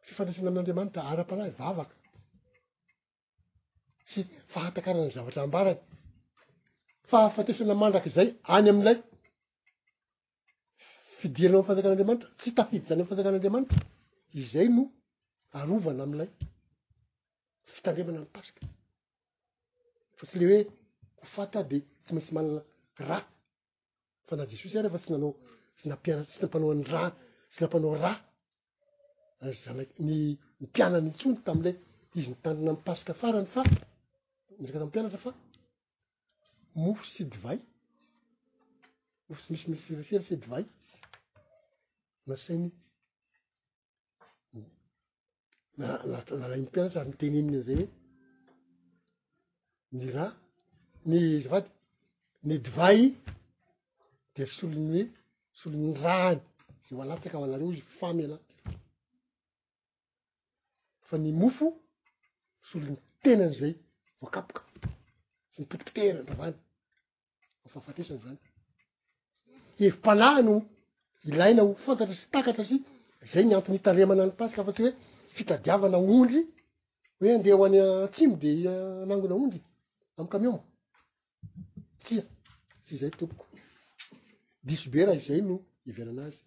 fifandraisana 0.06 0.48
ami'andriamanitra 0.50 1.02
aram-panay 1.12 1.50
vavaka 1.61 1.94
sy 4.12 4.20
fahatakarany 4.52 5.11
zavatra 5.16 5.40
ambarany 5.48 5.80
fahafatesana 7.11 7.74
mandraky 7.82 8.08
izay 8.12 8.28
any 8.56 8.68
ami'ilay 8.72 8.98
fidirana 11.20 11.59
am 11.59 11.64
fanjakan'anriamanitra 11.68 12.28
tsy 12.38 12.48
tafidiranay 12.57 13.04
mfanjakan'anriamanitra 13.07 13.81
izay 14.40 14.68
no 14.76 14.83
arovana 15.59 16.02
am'lay 16.09 16.28
fitandrimana 17.74 18.18
mypasika 18.24 18.62
fa 20.18 20.22
tsy 20.28 20.37
le 20.40 20.44
hoe 20.50 20.61
hofata 21.22 21.59
de 21.70 21.76
tsy 22.02 22.11
maintsy 22.14 22.33
manana 22.37 22.61
raa 23.09 23.22
fa 24.26 24.33
na 24.37 24.44
jesosy 24.50 24.76
a 24.76 24.81
rehefa 24.83 24.98
synnaoapisy 25.02 26.42
ampanao 26.46 26.72
ra 26.92 27.02
sy 27.52 27.59
nampanao 27.62 27.94
ra 28.04 28.12
zamny 29.64 30.18
mpianany 30.64 31.09
itsony 31.12 31.37
tam'lay 31.46 31.74
izy 32.16 32.28
nitandrina 32.33 32.70
ampasika 32.76 33.12
farany 33.20 33.48
fa 33.54 33.62
idraka 34.61 34.81
tampianatra 34.83 35.18
fa 35.24 35.31
mofo 36.83 37.04
sydivay 37.14 37.59
mofo 39.26 39.40
tsy 39.42 39.50
misy 39.54 39.66
misy 39.72 39.90
resery 40.00 40.24
sydivay 40.31 40.64
nasainy 42.28 42.70
aalalay 45.82 46.58
mi 46.60 46.66
mpianatra 46.66 47.02
y 47.04 47.08
mitenenin 47.10 47.62
zay 47.66 47.82
ny 49.96 50.04
raa 50.16 50.32
ny 51.10 51.40
zavady 51.42 51.68
ny 52.46 52.52
edivay 52.58 53.00
de 54.34 54.42
solony 54.56 55.00
hoe 55.02 55.10
solony 55.60 55.94
rany 56.02 56.40
zay 56.88 56.96
ho 56.98 57.02
alatsaka 57.02 57.36
hoalareo 57.40 57.70
izy 57.72 57.82
famy 58.00 58.22
ala 58.26 58.38
fa 61.08 61.16
ny 61.22 61.32
mofo 61.40 61.66
solony 62.68 62.96
tenany 63.22 63.54
zay 63.60 63.72
voankapoka 64.20 64.60
sy 65.52 65.56
mipitipitehra 65.60 66.20
n 66.22 66.28
ravany 66.30 66.56
fahafatesany 67.70 68.20
zany 68.24 68.38
evimpalano 69.84 70.56
ilaina 71.24 71.62
ho 71.62 71.74
fontatra 71.85 72.14
sy 72.14 72.28
takatra 72.33 72.64
sy 72.64 72.76
zay 73.33 73.44
ny 73.44 73.54
anton'ny 73.54 73.78
hitandremana 73.78 74.24
ny 74.26 74.35
pasika 74.38 74.64
fa 74.64 74.72
tsy 74.72 74.83
hoe 74.87 74.92
fitadiavana 75.37 75.98
ondry 75.98 76.40
hoe 77.20 77.31
andeha 77.37 77.57
ho 77.59 77.64
any 77.66 77.78
atsimy 78.07 78.35
ah, 78.35 78.40
de 78.42 78.50
ah, 78.74 79.02
anangona 79.04 79.35
ondry 79.42 79.61
amikamiomo 80.18 80.61
tsia 82.04 82.22
tsy 82.85 82.92
izay 82.96 83.11
tompoko 83.18 83.44
diso 84.66 84.87
be 84.92 85.00
raha 85.07 85.18
izay 85.20 85.40
no 85.48 85.54
ivyananazy 85.90 86.38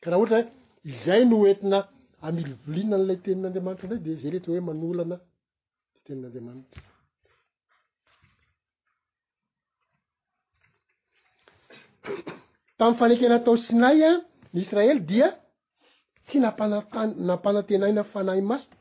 ka 0.00 0.06
raha 0.10 0.20
ohatra 0.20 0.36
hoe 0.38 0.46
izay 0.92 1.22
no 1.30 1.36
entina 1.50 1.78
amilovolina 2.26 2.94
n'ilay 2.98 3.18
tenin'andriamanitra 3.24 3.86
ndzay 3.88 4.04
de 4.04 4.12
zay 4.20 4.30
lety 4.32 4.48
hoe 4.50 4.66
manolana 4.68 5.16
ty 5.94 6.00
tenin'andeamanitra 6.06 6.80
tami'y 12.78 12.98
fanekana 12.98 13.34
atao 13.40 13.56
sinay 13.58 13.98
an 14.08 14.16
nyisraely 14.54 15.00
dia 15.08 15.28
tsy 16.26 16.36
nampanata 16.42 17.00
nampanatenaina 17.28 18.02
fanay 18.12 18.40
masina 18.50 18.76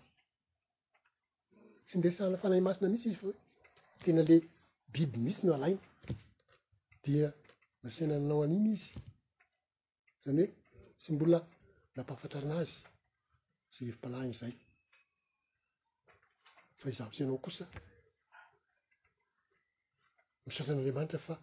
tsy 1.87 1.95
ndresahna 1.97 2.37
fanay 2.43 2.61
masina 2.67 2.87
mihitsy 2.91 3.07
izy 3.09 3.19
fa 3.21 3.27
o 3.31 3.35
tena 4.03 4.21
la 4.29 4.37
biby 4.93 5.17
mihitsy 5.23 5.43
no 5.47 5.51
alaina 5.57 5.83
dia 7.03 7.27
nasinananao 7.83 8.41
aniny 8.45 8.69
izy 8.75 8.89
zany 10.23 10.43
hoe 10.45 10.95
sy 11.03 11.09
mbola 11.13 11.39
nampahafatrarana 11.95 12.55
azy 12.61 12.73
sy 13.73 13.79
revim-palah 13.85 14.21
ny 14.29 14.33
zay 14.39 14.53
fa 16.79 16.85
izahotsianao 16.93 17.37
kosa 17.45 17.65
misatran'andriamanitra 20.45 21.19
fa 21.27 21.35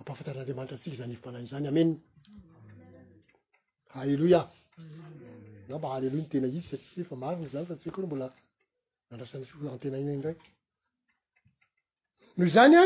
ampahafantaraandriamanitra 0.00 0.76
atsika 0.78 0.96
za 0.96 1.06
vpanazany 1.18 1.66
amen 1.70 1.88
aleloia 3.98 4.42
amba 5.74 5.88
aelontena 5.96 6.46
izy 6.48 6.62
sarfa 6.70 7.14
marinzny 7.22 7.64
fa 7.96 8.00
mbola 8.06 8.26
adrasatenaindraiky 9.12 10.48
noho 12.38 12.48
zany 12.56 12.76
a 12.82 12.84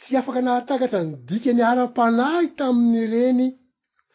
tsy 0.00 0.12
afaka 0.20 0.40
nahatakatra 0.46 0.98
ny 1.06 1.12
dikany 1.28 1.62
ara-panay 1.70 2.44
taminnyreny 2.58 3.44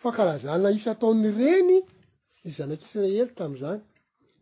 fa 0.02 0.10
karazana 0.18 0.70
isa 0.78 0.90
atao'nyreny 0.96 1.74
ny 2.44 2.50
zanak' 2.58 2.84
israely 2.88 3.22
tam'zany 3.40 3.82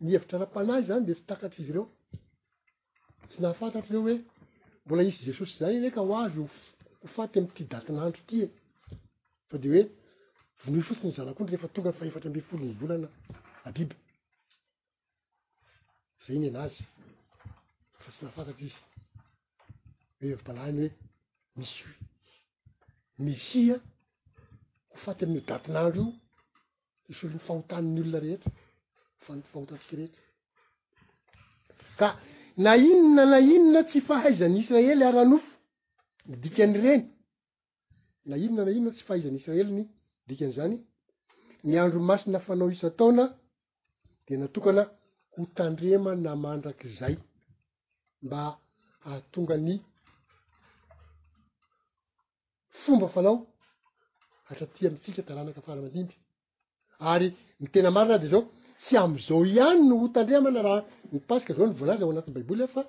nihevitra 0.02 0.34
ara-panay 0.38 0.80
zany 0.88 1.02
de 1.06 1.12
tsy 1.14 1.24
takatryizy 1.30 1.72
reo 1.76 1.86
tsy 3.30 3.36
nahafantatry 3.42 3.92
reo 3.94 4.02
hoe 4.06 4.16
mbola 4.84 5.02
isy 5.10 5.20
jesosy 5.28 5.54
zanyreka 5.60 6.00
ho 6.06 6.12
azo 6.24 6.44
hofaty 7.06 7.38
amyty 7.38 7.64
datinandro 7.64 8.12
ty 8.26 8.42
e 8.44 8.50
fa 9.50 9.58
de 9.58 9.68
hoe 9.70 9.86
vonohy 10.64 10.82
fotsinny 10.88 11.14
zanakondry 11.14 11.56
refa 11.56 11.68
tonga 11.68 11.90
y 11.90 11.98
faefatra 11.98 12.28
ambe 12.30 12.40
folo 12.48 12.64
ny 12.66 12.74
volana 12.80 13.08
abiby 13.64 13.94
zay 16.26 16.36
iny 16.36 16.48
anazy 16.50 16.82
fa 18.02 18.10
tsy 18.10 18.24
nahafantatry 18.24 18.66
izy 18.68 18.78
hoe 20.20 20.32
evm-palahainy 20.34 20.88
hoe 20.88 21.60
misy 21.60 21.80
mesia 23.24 23.76
ho 24.90 24.98
faty 25.06 25.24
aminy 25.24 25.44
datinandro 25.46 26.02
io 26.10 26.16
isy 27.10 27.26
olony 27.26 27.42
fahotaniny 27.48 28.00
olona 28.04 28.20
rehetra 28.26 28.52
hofay 29.18 29.42
fahotantsika 29.52 29.96
rehetra 29.96 30.22
ka 31.98 32.08
na 32.64 32.72
inona 32.90 33.22
na 33.32 33.38
inona 33.54 33.84
tsy 33.90 34.00
fahaizanyisraely 34.08 35.04
ary 35.08 35.20
anofo 35.26 35.55
nydikany 36.28 36.76
reny 36.84 37.02
na 38.28 38.34
inona 38.44 38.62
na 38.66 38.72
inona 38.78 38.94
tsy 38.94 39.02
fahaizanyisiraely 39.08 39.72
ny 39.76 39.84
dikan' 40.28 40.54
zany 40.56 40.76
ny 41.68 41.74
andromasina 41.82 42.38
fanao 42.46 42.68
isaataona 42.74 43.24
de 44.26 44.32
natokana 44.40 44.82
hotandremana 45.34 46.30
mandrak'zay 46.44 47.14
mba 48.26 48.40
ahatonga 49.06 49.56
ny 49.66 49.72
fomba 52.82 53.06
falao 53.14 53.36
hatratia 54.48 54.88
mitsika 54.94 55.20
taranaka 55.28 55.60
afara 55.62 55.84
mandinby 55.84 56.16
ary 57.12 57.28
ny 57.60 57.66
tena 57.72 57.90
marina 57.96 58.16
de 58.22 58.28
zao 58.32 58.42
tsy 58.82 58.92
am'izao 59.04 59.42
ihany 59.52 59.80
no 59.88 59.94
hotandremana 60.02 60.58
raha 60.66 60.80
ny 61.12 61.18
pasika 61.28 61.52
zao 61.56 61.66
ny 61.68 61.74
voalaza 61.80 62.02
ao 62.04 62.12
anatin'ny 62.12 62.36
baiboly 62.36 62.64
afa 62.68 62.82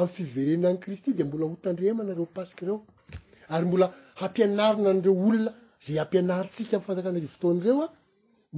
am 0.00 0.06
fiverenan 0.14 0.76
kristy 0.84 1.10
de 1.18 1.22
mbola 1.28 1.44
hotandremanareopask 1.52 2.58
reoary 2.68 3.64
mbola 3.68 3.86
hampianarina 4.20 4.88
anreo 4.92 5.14
olona 5.26 5.50
a 5.88 5.90
ampnaisika 6.02 6.74
mfanaotonreoa 6.80 7.86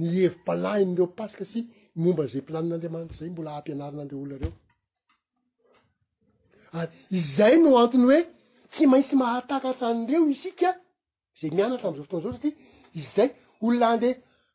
nyhevipalain'reo 0.01 1.07
paskasy 1.19 1.59
mombanza 2.03 2.39
planin'aramanitay 2.49 3.29
mbola 3.33 3.49
ampanain 3.57 3.97
aeolnareo 4.03 4.51
ryizay 7.11 7.53
no 7.63 7.69
antony 7.83 8.05
hoe 8.11 8.21
tsy 8.71 8.83
maintsy 8.91 9.15
mahatakatra 9.23 9.85
an'reo 9.93 10.21
isika 10.35 10.69
zay 11.39 11.49
mianatra 11.57 11.85
amzao 11.89 12.03
fotoanzao 12.05 12.33
satri 12.35 12.49
izay 13.01 13.29
olona 13.65 13.89
nde 13.97 14.09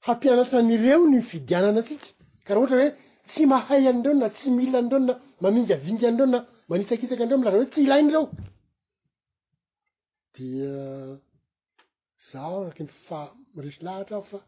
hampianatra 0.06 0.56
an'reo 0.62 0.98
ny 1.12 1.18
fidianana 1.30 1.80
sika 1.88 2.08
karaha 2.46 2.60
ohatra 2.62 2.76
hoe 2.82 2.90
tsy 3.30 3.42
mahay 3.52 3.82
an'reo 3.92 4.14
na 4.22 4.26
tsy 4.36 4.48
mila 4.58 4.76
anreo 4.82 5.00
na 5.08 5.12
maminga 5.44 5.74
avingy 5.78 6.06
an'reo 6.12 6.28
na 6.34 6.38
manisakitsaky 6.70 7.22
andreo 7.22 7.38
milaza 7.40 7.58
hoe 7.60 7.70
tsy 7.72 7.82
ilainy 7.86 8.10
reo 8.14 8.24
dia 10.36 10.74
zao 12.28 12.54
araky 12.60 12.82
ny 12.84 12.92
fa 13.08 13.18
iresy 13.56 13.80
lahatra 13.86 14.14
aho 14.16 14.26
fa 14.32 14.38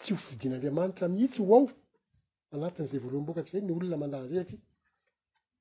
tsy 0.00 0.08
hofidin'andriamanitra 0.16 1.06
mihitsy 1.14 1.40
ho 1.42 1.50
ao 1.56 1.66
anatin'izay 2.54 3.00
voalohambokatryzay 3.02 3.62
ny 3.64 3.72
olona 3.76 3.96
mandaharehatry 4.02 4.58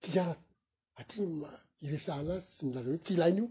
tiara 0.04 0.34
atima 1.02 1.50
iresa 1.86 2.10
anazy 2.22 2.48
sy 2.56 2.62
milaza 2.68 2.90
hoe 2.92 3.00
tsy 3.06 3.14
ilainy 3.16 3.40
io 3.42 3.48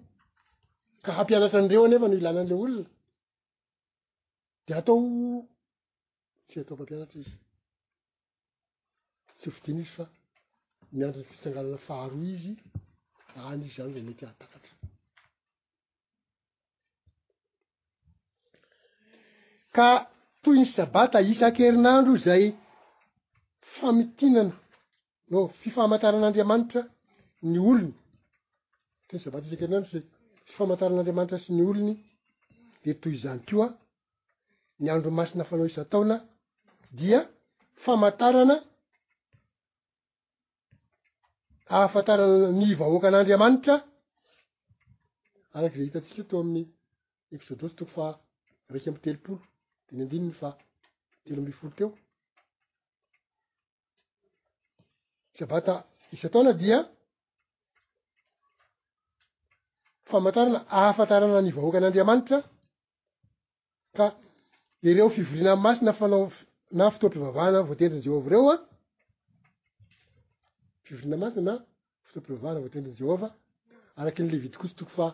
ka 1.05 1.11
hampianatra 1.19 1.59
anireo 1.61 1.83
anefa 1.87 2.07
no 2.09 2.17
ilanan'la 2.21 2.55
olona 2.65 2.87
de 4.67 4.73
atao 4.81 4.97
tsy 6.49 6.57
atao 6.61 6.75
mpampianatra 6.77 7.19
izy 7.23 7.35
tsy 9.39 9.47
hofidiny 9.51 9.83
izy 9.85 9.95
fa 9.99 10.07
miandriy 10.99 11.25
fisangalana 11.31 11.79
faharo 11.89 12.17
izy 12.33 12.51
any 13.49 13.63
izy 13.65 13.75
zany 13.77 13.93
zay 13.95 14.03
mety 14.09 14.25
atakatra 14.33 14.75
ka 19.77 19.89
toy 20.43 20.57
ny 20.59 20.67
sabata 20.77 21.19
isan-kerinandro 21.31 22.15
zay 22.27 22.43
famitinana 23.77 24.55
noo 25.31 25.45
fifamantaran'andriamanitra 25.63 26.83
ny 27.51 27.59
olony 27.71 27.95
ty 29.07 29.13
ny 29.15 29.23
sabata 29.25 29.45
isa-kerinandro 29.47 29.89
yza 29.95 30.03
fifamantaran'andriamanitra 30.49 31.39
sy 31.45 31.51
ny 31.53 31.63
olony 31.71 31.97
de 32.85 32.93
toy 33.03 33.17
zany 33.23 33.41
koa 33.49 33.69
ny 34.81 34.87
andro 34.93 35.11
masina 35.19 35.45
fanao 35.51 35.67
isataona 35.73 36.17
dia 36.99 37.21
famantarana 37.85 38.57
ahafantarana 41.77 42.45
nivahoakan'andriamanitra 42.61 43.75
arak'za 45.59 45.83
hitatsika 45.87 46.23
teo 46.29 46.39
amin'ny 46.45 46.65
exôdotsy 47.35 47.75
toko 47.79 47.93
fa 47.97 48.07
reiky 48.73 48.89
amy 48.91 49.01
telopolo 49.05 49.39
de 49.87 49.93
ny 49.95 50.03
andrininy 50.05 50.35
fa 50.41 50.49
telo 51.25 51.39
ambifolo 51.43 51.71
teo 51.79 51.89
sa 55.39 55.45
bata 55.53 55.75
isyataona 56.15 56.53
dia 56.63 56.79
famantarana 60.11 60.61
ahafantarana 60.79 61.39
ni 61.43 61.51
vahoakan'andriamanitra 61.57 62.39
ka 63.97 64.05
ireo 64.89 65.09
fivorina 65.17 65.51
am'y 65.55 65.63
masy 65.65 65.81
nafana 65.89 66.19
na 66.79 66.85
fotom-pivavahana 66.93 67.61
voatedriny 67.69 68.03
je 68.05 68.11
ova 68.19 68.29
ireoa 68.31 68.57
fivirina 70.91 71.17
masinana 71.17 71.65
fotoampivavahana 72.05 72.61
voatendriny 72.63 72.99
jehova 73.01 73.29
araky 74.01 74.21
nyle 74.25 74.37
vidi 74.45 74.57
kosy 74.61 74.75
toko 74.79 74.93
fa 74.97 75.07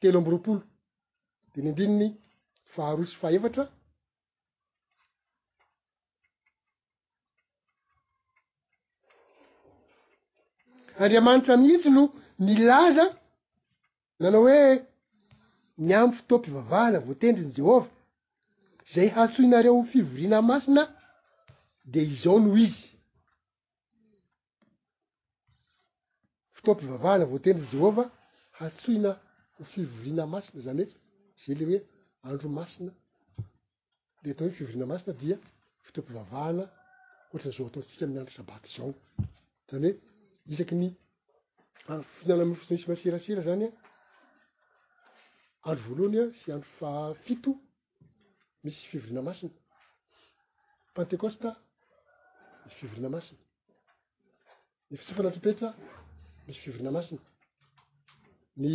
telo 0.00 0.18
amboroapolo 0.18 0.62
de 1.52 1.58
ny 1.64 1.68
andininy 1.70 2.08
faharosy 2.74 3.14
faefatra 3.20 3.64
andriamanitra 11.00 11.56
mihitsy 11.62 11.90
no 11.96 12.02
milaza 12.44 13.04
nanao 14.20 14.42
hoe 14.46 14.60
mi 15.84 15.92
amby 16.00 16.16
fotoampivavahana 16.18 16.98
voa 17.06 17.16
tendryny 17.22 17.52
jehova 17.56 17.86
zay 18.92 19.08
hatsoinareo 19.14 19.76
fivorina 19.90 20.38
masina 20.50 20.82
de 21.92 21.98
izao 22.12 22.38
noho 22.44 22.58
izy 22.66 22.91
fitompivavahana 26.62 27.24
vo 27.24 27.38
teny 27.44 27.58
jehova 27.72 28.04
atsoina 28.64 29.10
hfivorina 29.58 30.24
masina 30.32 30.60
zany 30.66 30.84
hoe 30.86 31.44
zay 31.46 31.54
ley 31.58 31.66
hoe 31.70 31.80
andro 32.28 32.48
masina 32.58 32.92
de 34.22 34.28
atao 34.32 34.46
hoe 34.48 34.56
fivorina 34.58 34.86
masina 34.92 35.12
dia 35.22 35.36
fitompivavahana 35.86 36.64
ohatrany 37.30 37.54
zao 37.56 37.66
ataontsika 37.70 38.02
ami 38.06 38.18
andro 38.18 38.34
sabaty 38.38 38.68
zao 38.76 38.90
zany 39.70 39.88
hoe 39.90 40.54
isaky 40.54 40.74
ny 40.82 40.88
fihinana 42.16 42.44
mfotsy 42.50 42.72
misy 42.74 42.86
masirasira 42.90 43.40
zany 43.48 43.66
andro 45.68 45.82
voalohany 45.88 46.22
sy 46.40 46.46
andro 46.56 46.70
fa 46.78 46.90
fito 47.24 47.50
misy 48.64 48.82
fivorina 48.90 49.20
masina 49.28 49.52
pentecosta 50.94 51.48
misy 52.64 52.76
fivorina 52.80 53.08
masina 53.16 53.40
ny 54.90 54.94
fisofanatropetra 55.00 55.68
misy 56.46 56.60
fivorina 56.62 56.90
masina 56.96 57.20
ny 58.60 58.72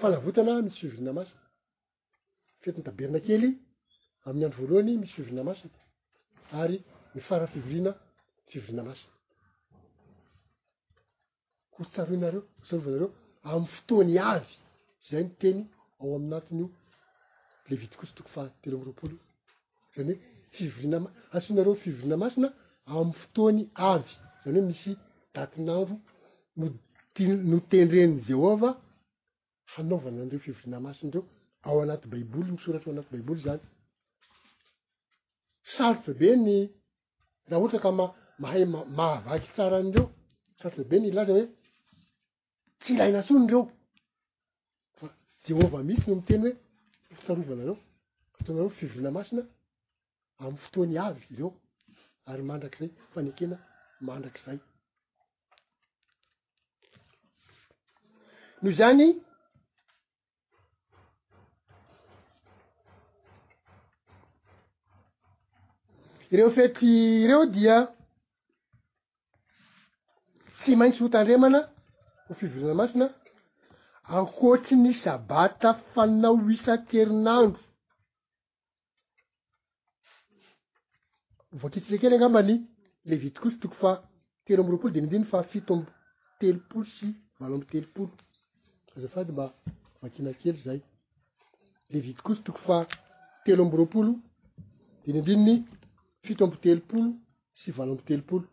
fanavotana 0.00 0.52
misy 0.64 0.80
fivorina 0.84 1.12
masina 1.18 1.42
fetiny 2.62 2.84
taberina 2.86 3.18
kely 3.26 3.46
am'ny 4.26 4.42
andro 4.46 4.60
voalohany 4.62 4.92
misy 5.02 5.14
fivorina 5.16 5.44
masina 5.50 5.76
ary 6.60 6.76
ny 7.14 7.20
fara 7.28 7.46
fivorina 7.54 7.90
fivorina 8.50 8.82
masina 8.88 9.14
kotsaronareo 11.74 12.42
sarovanareo 12.68 13.08
amy 13.52 13.66
fotoany 13.74 14.12
avy 14.32 14.52
zay 15.08 15.22
ny 15.24 15.30
teny 15.42 15.58
ao 16.00 16.10
aminatinyio 16.16 16.66
levidi 17.68 17.94
kotsy 18.00 18.14
toko 18.16 18.30
fa 18.34 18.42
telomyroapolo 18.62 19.16
zany 19.94 20.12
hoe 20.16 20.22
fivrina 20.56 20.98
asonareo 21.36 21.74
fivorina 21.82 22.16
masina 22.24 22.48
amy 22.96 23.12
fotoany 23.22 23.60
avy 23.92 24.08
zany 24.42 24.56
hoe 24.58 24.68
misy 24.70 24.92
datin'andro 25.34 25.96
nno 26.56 27.58
tendreny 27.70 28.20
jehovah 28.28 28.74
hanaovana 29.74 30.22
anreo 30.22 30.40
fivorina 30.46 30.80
masiny 30.86 31.10
reo 31.14 31.24
ao 31.68 31.80
anaty 31.82 32.06
baiboly 32.12 32.50
misoratry 32.56 32.88
ao 32.88 32.92
anaty 32.94 33.12
baiboly 33.14 33.40
zany 33.46 33.62
sarotsabe 35.74 36.28
ny 36.44 36.56
raha 37.48 37.60
ohatra 37.62 37.78
ka 37.84 37.88
a-mahay 37.92 38.62
mahavaky 38.98 39.48
tsara 39.54 39.76
anreo 39.82 40.06
sarotrsabe 40.58 40.96
ny 41.00 41.08
laza 41.16 41.32
hoe 41.36 41.46
tsy 42.80 42.90
ilainatsony 42.94 43.46
reo 43.52 43.62
fa 44.98 45.06
jehovah 45.46 45.82
mihitsy 45.86 46.06
no 46.08 46.14
miteny 46.20 46.42
hoe 46.48 46.54
fitarovanareo 47.16 47.76
fataonareo 48.36 48.70
fivorina 48.78 49.10
masina 49.18 49.42
amy 50.44 50.58
fotoany 50.64 50.94
avy 51.06 51.22
ireo 51.34 51.50
ary 52.30 52.42
mandrakzay 52.50 52.88
fanekena 53.12 53.56
mandrakzay 54.08 54.58
noho 58.62 58.72
zany 58.78 59.06
ireo 66.32 66.50
fety 66.56 66.90
ireo 67.24 67.40
dia 67.56 67.76
tsy 70.58 70.76
maintsy 70.78 71.00
hotandremana 71.04 71.60
ho 72.28 72.32
fivorina 72.38 72.74
masina 72.80 73.06
ankotri 74.16 74.74
ny 74.82 74.92
sabata 75.02 75.68
fanao 75.92 76.34
isan-kerinandro 76.56 77.60
voankitsrirekely 81.60 82.14
angambany 82.16 82.54
leviti 83.10 83.40
kosy 83.42 83.56
toko 83.62 83.76
fa 83.82 83.90
telo 84.44 84.60
amby 84.60 84.72
roapolo 84.72 84.92
dimindiny 84.94 85.24
fa 85.32 85.38
fito 85.50 85.72
amby 85.74 85.92
telopolo 86.38 86.82
sy 86.94 87.06
valo 87.40 87.54
amby 87.56 87.68
telopolo 87.72 88.08
azafady 88.96 89.32
mba 89.32 89.46
vakina 90.02 90.32
kely 90.40 90.56
zay 90.64 90.80
le 91.90 91.98
viti 92.04 92.22
kotsy 92.24 92.42
toko 92.44 92.58
fa 92.66 92.76
telo 93.44 93.62
amby 93.64 93.76
ropolo 93.80 94.12
diny 95.04 95.18
amdininy 95.20 95.54
fito 96.24 96.42
amby 96.44 96.56
telopolo 96.62 97.04
sy 97.60 97.68
valo 97.70 97.90
amby 97.92 98.04
telopoloa 98.04 98.46
boe 98.46 98.52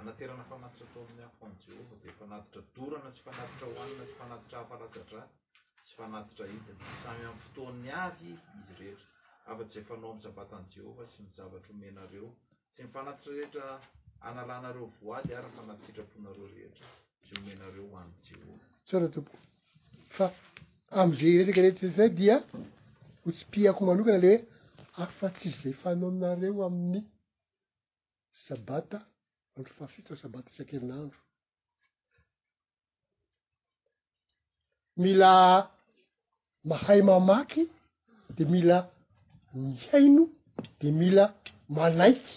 anaterana 0.00 0.44
fanatitra 0.50 0.86
atao 0.88 1.04
miny 1.08 1.22
ako 1.28 1.42
an' 1.48 1.56
jehova 1.66 1.94
de 2.04 2.08
fanatitra 2.20 2.60
dorana 2.76 3.10
tsy 3.14 3.22
fanatitra 3.28 3.66
hoanina 3.74 4.04
tsy 4.08 4.14
fanatitra 4.20 4.56
hapalakatra 4.62 5.20
tsy 5.84 5.92
fanatitra 5.98 6.44
hitina 6.52 6.86
samy 7.02 7.22
amin'y 7.28 7.42
fotoan'ny 7.44 7.90
avy 8.04 8.30
izy 8.58 8.72
rehetra 8.80 9.08
afatsy 9.50 9.76
zay 9.88 9.88
fanao 9.88 10.10
amy 10.12 10.20
sabata 10.24 10.54
an' 10.62 10.68
jehova 10.74 11.02
sy 11.12 11.18
mizavatry 11.26 11.72
homenareo 11.74 12.28
sy 12.74 12.80
ny 12.82 12.88
fanatitra 12.96 13.32
rehetra 13.38 13.64
analanareo 14.30 14.86
voady 15.04 15.30
ary 15.38 15.48
yfanaty 15.52 15.82
sitraponareo 15.86 16.44
rehetra 16.54 16.86
sy 17.26 17.32
homenareo 17.40 17.84
hoany 17.92 18.10
jehova 18.28 18.58
soratompo 18.88 19.34
fa 20.16 20.26
am'izay 21.00 21.36
retrakaretrazay 21.38 22.08
dia 22.20 22.36
ho 23.22 23.28
tsypiako 23.36 23.80
manokana 23.88 24.18
la 24.22 24.28
hoe 24.32 24.38
afa 25.04 25.26
tsyiy 25.36 25.56
zay 25.62 25.74
fanao 25.82 26.08
aminareo 26.10 26.58
amin'ny 26.68 26.98
sabata 28.46 28.98
andro 29.56 29.74
faafitsa 29.74 30.16
sabatyisan-kelinandro 30.16 31.18
mila 34.96 35.70
mahay 36.68 37.00
mamaky 37.02 37.64
de 38.36 38.44
mila 38.44 38.78
mihaino 39.54 40.28
de 40.80 40.90
mila 41.00 41.24
manaiky 41.76 42.34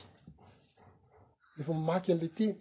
rehefa 1.56 1.72
mamaky 1.78 2.08
an'ile 2.14 2.30
teny 2.38 2.56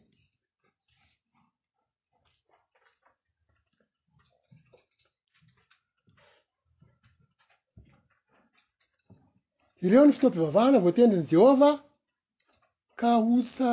ireo 9.85 10.05
ny 10.07 10.13
fotoampivavahana 10.17 10.79
vo 10.83 10.89
atendryny 10.91 11.29
jehova 11.33 11.71
kaota 13.01 13.71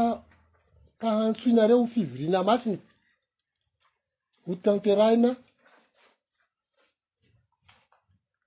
ka 1.03 1.11
hantsoinareo 1.19 1.79
fivirina 1.93 2.39
masiny 2.49 2.77
ho 4.45 4.51
tenteraina 4.65 5.29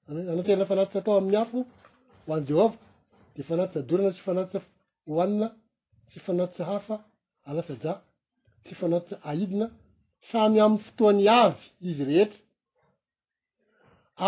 -anaterana 0.05 0.69
fanatitsa 0.71 0.99
atao 1.01 1.17
amin'ny 1.21 1.39
afo 1.43 1.59
ho 2.25 2.31
an' 2.37 2.47
jehova 2.49 2.79
de 3.35 3.41
fanatitsa 3.49 3.81
adorana 3.85 4.11
sy 4.17 4.23
fanatitsa 4.29 4.61
hoanina 5.17 5.47
tsy 6.11 6.19
fanatitsa 6.27 6.63
hafa 6.71 6.97
alasaja 7.51 7.93
tsy 8.65 8.73
fanatitsa 8.81 9.17
aidina 9.31 9.67
samy 10.31 10.59
amny 10.65 10.81
fotoany 10.87 11.21
avy 11.43 11.63
izy 11.89 12.03
rehetra 12.11 12.41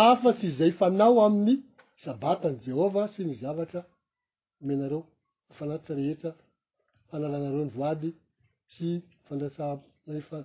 afatsy 0.06 0.48
zay 0.58 0.72
fanao 0.80 1.16
amin'ny 1.28 1.60
sabatan' 2.04 2.60
jehova 2.66 3.02
sy 3.14 3.20
ny 3.28 3.34
zavatra 3.42 3.80
menareo 4.66 5.00
fanatitsa 5.58 5.94
rehetra 6.00 6.30
fanalanareo 7.10 7.58
ny 7.64 7.70
voady 7.76 8.08
sy 8.74 8.86
fandasa 9.28 9.66
efa 10.20 10.38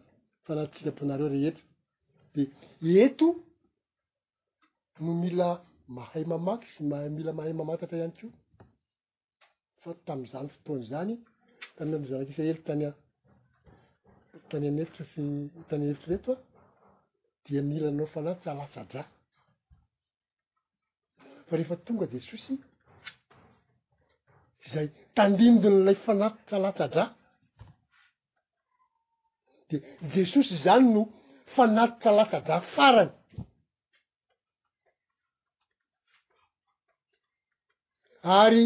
fanatsikabonareo 0.48 1.28
rehetra 1.36 1.66
de 2.36 2.48
eto 3.06 3.28
ny 5.04 5.12
mila 5.24 5.50
mahay 5.96 6.24
mamaky 6.34 6.68
sy 6.74 6.82
ma 6.92 6.98
mila 7.18 7.32
mahay 7.38 7.54
mamantatra 7.60 7.98
ihany 8.00 8.16
ko 8.20 8.28
fa 9.82 9.92
tam'izany 10.06 10.48
fotoan'izany 10.54 11.12
tamiy 11.76 11.96
am 11.98 12.06
zavak'isa 12.10 12.44
ely 12.52 12.62
tanya 12.68 12.90
tany 14.50 14.66
anetitra 14.70 15.04
sy 15.14 15.22
tany 15.70 15.84
aevitro 15.86 16.10
reto 16.14 16.32
a 16.38 16.38
dia 17.46 17.62
miila 17.70 17.90
nao 17.92 18.08
fanay 18.14 18.36
tsy 18.40 18.48
alasadra 18.54 19.02
fa 21.48 21.54
rehefa 21.58 21.76
tonga 21.86 22.06
jesosy 22.14 22.54
zay 24.72 24.88
tandindonyilay 25.18 25.96
fanatitra 26.06 26.58
latsadra 26.64 27.04
de 29.70 29.78
jesosy 30.14 30.56
zany 30.66 30.86
no 30.96 31.04
fanatitra 31.56 32.12
latsadraa 32.20 32.62
farany 32.76 33.12
ary 38.44 38.64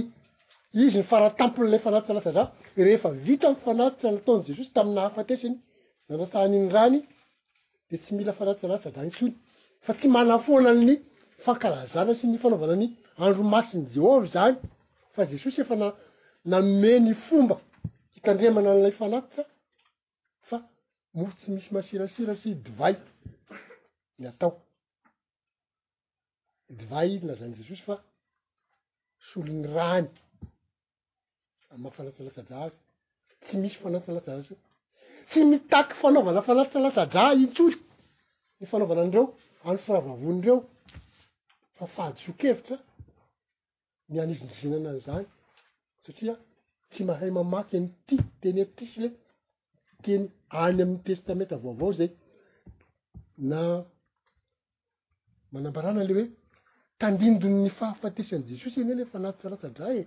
izy 0.83 0.97
ny 0.99 1.05
faratamponyilay 1.11 1.81
fanatitsa 1.85 2.13
latsadra 2.17 2.43
rehefa 2.85 3.09
vita 3.25 3.47
ny 3.53 3.57
fanatitra 3.65 4.09
nataony 4.15 4.41
jesosy 4.49 4.71
tamina 4.77 5.01
hafatesiny 5.07 5.55
nandasahan'iny 6.07 6.67
rany 6.77 6.97
de 7.89 7.95
tsy 8.01 8.11
mila 8.17 8.33
fanatitra 8.39 8.69
latsadra 8.73 9.01
ny 9.07 9.11
tsony 9.15 9.33
fa 9.85 9.91
tsy 9.97 10.07
mana 10.15 10.35
foananny 10.45 10.95
fankarazana 11.45 12.11
sy 12.19 12.25
ny 12.31 12.37
fanaovana 12.43 12.75
ny 12.81 12.87
andromasiny 13.23 13.83
jehova 13.93 14.27
zany 14.35 14.55
fa 15.17 15.23
jesosy 15.33 15.61
efa 15.61 15.75
na 15.81 15.87
nanomeny 16.51 17.13
fomba 17.27 17.55
hitandremana 18.15 18.69
an'lay 18.73 18.93
fanatitsa 19.01 19.43
fa 20.49 20.57
mofo 21.17 21.35
tsy 21.39 21.47
misy 21.55 21.69
masirasira 21.75 22.33
sy 22.41 22.49
divay 22.65 22.95
ny 24.19 24.25
atao 24.31 24.51
divay 26.79 27.09
nazany 27.27 27.53
jesosy 27.59 27.83
fa 27.89 27.95
solony 29.29 29.63
rany 29.75 30.09
ammaha 31.73 31.95
fanatitra 31.97 32.25
latsadra 32.27 32.55
azy 32.65 32.77
tsy 33.45 33.55
misy 33.61 33.77
fanatitra 33.83 34.13
latsarasyi 34.17 34.55
tsy 35.29 35.39
mitaky 35.51 35.93
fanaovana 36.01 36.41
fanatitra 36.49 36.81
latsadra 36.85 37.23
intsory 37.43 37.77
ny 38.59 38.65
fanaovana 38.71 39.01
andreo 39.07 39.25
any 39.69 39.79
firavavony 39.85 40.41
dreo 40.43 40.57
fa 41.77 41.85
fahadtsokevitra 41.95 42.77
ny 44.13 44.19
anizindrizinana 44.23 44.87
anizany 44.93 45.25
satria 46.05 46.35
tsy 46.91 47.01
mahay 47.09 47.31
mamaky 47.37 47.73
an'ty 47.81 48.15
teny 48.41 48.59
atisy 48.65 48.97
le 49.03 49.09
teny 50.05 50.23
any 50.63 50.79
amn'y 50.83 50.97
testamenta 51.07 51.53
avaovao 51.57 51.91
zay 51.99 52.09
na 53.51 53.59
manambarana 55.53 55.99
ale 56.03 56.13
hoe 56.17 56.25
tandindo 57.01 57.47
ny 57.61 57.69
fahafatesan' 57.79 58.45
jesosy 58.51 58.77
eny 58.83 58.93
le 58.99 59.03
fanatytsalatsandra 59.13 59.85
e 59.99 60.03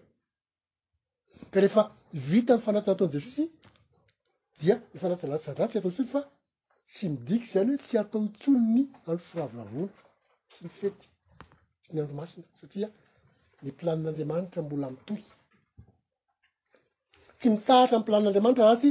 ka 1.53 1.59
rehefa 1.65 1.83
vita 2.31 2.53
nyfanatyna 2.59 2.93
ataony 2.95 3.13
jesosy 3.17 3.43
dia 4.61 4.75
nyfanatsalatsandra 4.95 5.65
tsy 5.69 5.77
ataontsony 5.79 6.09
fa 6.15 6.21
sy 6.95 7.05
midiky 7.13 7.47
zany 7.53 7.69
hoe 7.73 7.81
tsy 7.85 7.95
ataontsony 8.03 8.59
ny 8.75 8.83
ano 9.09 9.19
foravoravona 9.29 9.89
sy 10.53 10.59
ny 10.65 10.71
fety 10.81 11.05
sy 11.85 11.91
ny 11.95 11.99
andromasina 12.03 12.47
satria 12.63 12.89
ny 13.65 13.71
planin'andriamanitra 13.81 14.63
mbola 14.65 14.87
mitohy 14.97 15.25
tsy 17.39 17.47
mitahatra 17.55 17.95
amny 17.97 18.05
planin'andriamanitra 18.09 18.65
ra 18.71 18.79
ty 18.85 18.91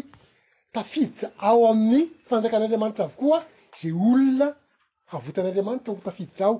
tafiditra 0.78 1.28
ao 1.50 1.60
amin'ny 1.72 2.04
fanjakan'andriamanitra 2.30 3.04
avo 3.06 3.16
koa 3.22 3.40
zay 3.80 3.94
olona 4.10 4.48
havotan'andriamanitra 5.14 5.92
ho 5.96 6.02
tafiditra 6.08 6.44
ao 6.52 6.56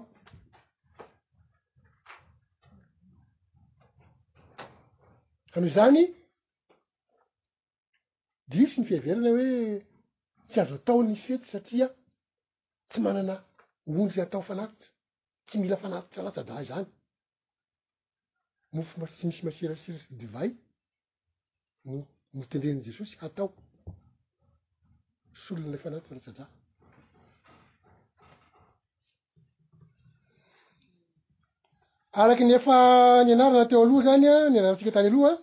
anyho 5.56 5.72
zany 5.78 6.02
disy 8.52 8.76
ny 8.82 8.92
fihaverana 8.92 9.30
hoe 9.38 9.52
tsy 10.50 10.58
azo 10.64 10.74
atao 10.82 11.00
ny 11.08 11.14
fety 11.28 11.48
satria 11.56 11.88
tsy 12.90 13.00
manana 13.06 13.36
ondr 14.00 14.16
y 14.22 14.22
atao 14.26 14.44
fanatitra 14.50 14.90
tsy 15.50 15.56
mila 15.62 15.78
fanatitra 15.84 16.22
latsadraa 16.28 16.66
zany 16.72 16.88
mofoa 18.74 19.08
tsy 19.08 19.24
misy 19.28 19.42
masirasira 19.46 20.00
sy 20.06 20.12
divay 20.20 20.50
no 21.86 21.96
motendrenin' 22.36 22.84
jesosy 22.86 23.16
hatao 23.22 23.50
solona 25.44 25.70
la 25.72 25.78
fianatysa 25.82 26.14
rasaraha 26.16 26.48
araky 32.22 32.44
neefa 32.50 32.76
ny 33.26 33.32
anarana 33.36 33.68
teo 33.70 33.82
aloha 33.84 34.02
zany 34.06 34.28
a 34.34 34.36
ny 34.50 34.58
anaratsika 34.60 34.92
tany 34.96 35.10
lohaa 35.16 35.38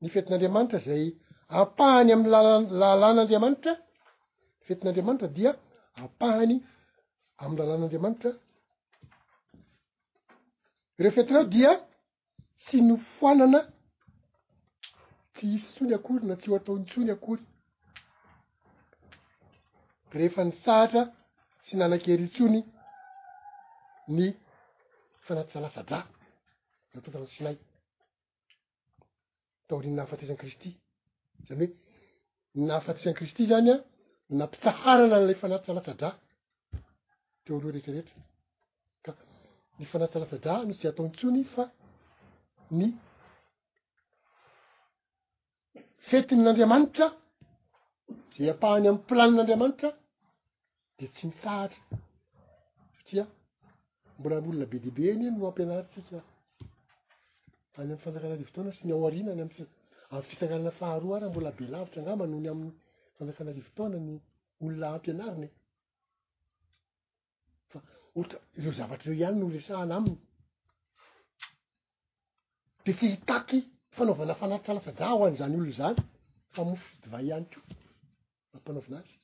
ny 0.00 0.08
fetin'andriamanitra 0.12 0.78
zay 0.86 1.02
ampahany 1.58 2.10
amy 2.14 2.26
lal 2.34 2.46
lalàn'andriamanitra 2.80 3.72
ny 4.60 4.62
fetin'andriamanitra 4.66 5.28
dia 5.36 5.50
ampahany 6.02 6.54
amy 7.42 7.54
lalàn'andriamanitra 7.60 8.30
reo 11.00 11.12
fetyreo 11.16 11.44
dia 11.56 11.72
tsy 12.68 12.82
no 12.84 12.96
foanana 13.18 13.60
tsy 15.34 15.46
isy 15.56 15.68
tsony 15.74 15.92
akory 15.96 16.26
na 16.28 16.36
tsy 16.36 16.48
ho 16.50 16.56
ataony 16.56 16.84
tsony 16.88 17.10
akory 17.14 17.44
rehefa 20.16 20.42
ny 20.44 20.52
sahatra 20.64 21.02
tsy 21.64 21.74
nanakery 21.78 22.26
tsony 22.34 22.60
ny 24.16 24.24
fanattsalasadra 25.26 25.98
natotanasinay 26.94 27.56
tao 29.66 29.78
riny 29.80 29.94
nahafateisan' 29.96 30.40
kristy 30.42 30.70
zany 31.48 31.60
hoe 31.66 31.74
nynahafateisan' 32.58 33.18
kristy 33.20 33.42
zany 33.52 33.70
a 33.76 33.78
nnampitsaharana 34.32 35.16
n'lay 35.22 35.36
fanatitsalasadra 35.42 36.10
teo 37.44 37.54
aloha 37.56 37.74
retreretra 37.76 38.20
ka 39.04 39.12
ny 39.78 39.84
fanattsalasadra 39.92 40.54
no 40.66 40.72
tsy 40.78 40.86
ataony 40.90 41.12
tsony 41.18 41.42
fa 41.56 41.64
ny 42.76 42.86
fetinn'andriamanitra 46.10 47.06
zay 48.36 48.50
ampahany 48.50 48.88
amy 48.90 49.00
planin'andriamanitra 49.08 49.90
di 50.98 51.06
tsy 51.12 51.24
mitahatra 51.30 51.80
satria 52.96 53.24
mbola 54.18 54.34
olona 54.44 54.66
be 54.70 54.78
diibe 54.84 55.06
ny 55.20 55.28
nno 55.30 55.44
ampianarisika 55.50 56.20
any 57.80 57.88
am'ny 57.92 58.00
fanjakana 58.02 58.36
rivotaoana 58.40 58.72
sy 58.78 58.82
ny 58.86 58.92
ao 58.92 59.06
arinany 59.08 59.40
am 59.42 59.50
amy 60.12 60.22
fisanganana 60.28 60.72
faharoa 60.80 61.14
arya 61.16 61.30
mbola 61.32 61.50
be 61.56 61.64
lavitra 61.72 62.00
ngama 62.04 62.24
nohony 62.26 62.48
amin'ny 62.52 62.72
fanjakana 63.16 63.50
rivotaona 63.58 63.96
ny 64.06 64.12
olona 64.62 64.86
ampianariny 64.96 65.46
e 65.48 65.50
fa 67.70 67.78
ohatra 68.16 68.38
ireo 68.58 68.72
zavatra 68.78 69.06
reo 69.08 69.18
ihany 69.22 69.38
no 69.38 69.46
resaana 69.56 69.94
aminy 69.98 70.18
de 72.88 72.92
fi 72.96 73.08
hitaky 73.14 73.58
fanaovana 73.96 74.34
fanatytsalajadraa 74.42 75.12
ho 75.16 75.20
any 75.26 75.34
izany 75.36 75.54
olo 75.56 75.66
izany 75.74 75.96
fa 76.54 76.60
mofosy 76.68 76.94
mhm. 76.96 77.02
divay 77.04 77.24
ihany 77.28 77.46
ko 77.52 77.58
ampanaovanazy 78.56 79.14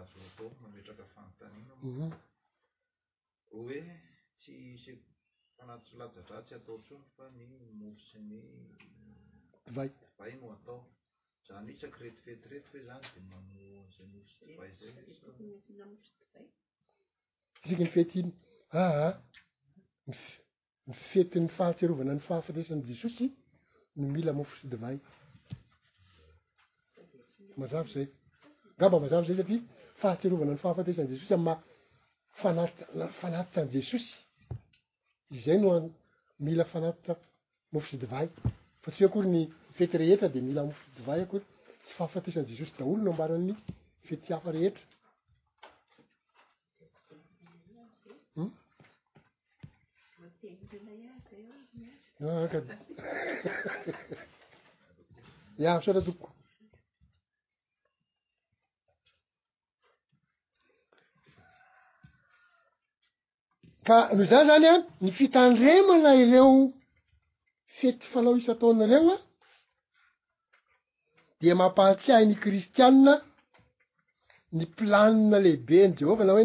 ataofa 6.58 7.34
nyoos 7.80 8.06
nyivayoysak 11.46 11.94
retifetiret 12.04 12.66
hoe 12.72 12.82
znds 13.94 14.30
isaky 17.64 17.82
mifety 17.82 18.18
iny 18.20 18.32
aa 18.76 19.08
mifetyny 20.88 21.46
fahatserovana 21.56 22.12
ny 22.14 22.20
fahafatesan' 22.28 22.84
jesosy 22.90 23.24
no 23.98 24.06
mila 24.14 24.32
mofosidivay 24.38 24.96
mazavo 27.60 27.88
zay 27.94 28.06
gamba 28.78 28.96
mazavo 29.04 29.24
zay 29.28 29.36
satria 29.36 29.60
fahatsearovana 30.00 30.52
ny 30.54 30.60
fahafatesan'n'jesosy 30.64 31.32
amafana-fanatitra 31.38 33.60
n' 33.64 33.72
jesosy 33.76 34.12
izay 35.36 35.58
noa 35.62 35.78
mila 36.46 36.64
fanatitra 36.72 37.14
mofo 37.72 37.86
sidivay 37.92 38.26
fa 38.82 38.88
tsy 38.90 39.00
hoe 39.02 39.08
akory 39.08 39.28
ny 39.36 39.40
ifety 39.72 39.94
rehetra 40.02 40.28
de 40.34 40.38
mila 40.48 40.60
mofosidivay 40.68 41.20
akory 41.24 41.44
tsy 41.84 41.92
fahafatesan' 41.98 42.48
jesosy 42.50 42.72
daholo 42.78 43.00
no 43.04 43.10
ambara'ny 43.14 43.52
ifetyhafa 44.04 44.50
rehetra 44.56 44.84
ia 55.58 55.80
sotra 55.84 56.02
toko 56.06 56.28
ka 63.86 63.96
noho 64.14 64.26
zany 64.30 64.44
zany 64.50 64.66
a 64.72 64.74
ny 65.02 65.10
fitandremana 65.18 66.10
ireo 66.22 66.52
fety 67.78 68.04
falao 68.12 68.34
isaataonareo 68.40 69.08
a 69.14 69.16
dia 71.40 71.54
mampahatsiahiny 71.60 72.34
kristianna 72.44 73.12
ny 74.56 74.64
mplanina 74.70 75.36
lehibe 75.44 75.78
ny 75.86 75.94
jehova 76.00 76.22
na 76.24 76.32
hoe 76.36 76.44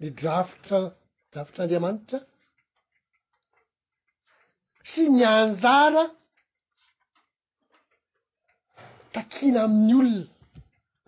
ny 0.00 0.08
drafotra 0.20 0.78
drafotr'andriamanitra 1.32 2.18
tsy 4.90 5.04
ny 5.16 5.20
anjara 5.38 6.02
takina 9.14 9.60
amin'ny 9.68 9.94
olona 10.00 10.24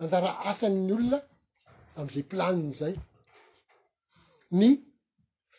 anjara 0.03 0.29
asanyny 0.51 0.91
olona 0.95 1.17
am'izay 1.99 2.21
mplaniny 2.29 2.71
zay 2.79 2.93
ny 4.59 4.69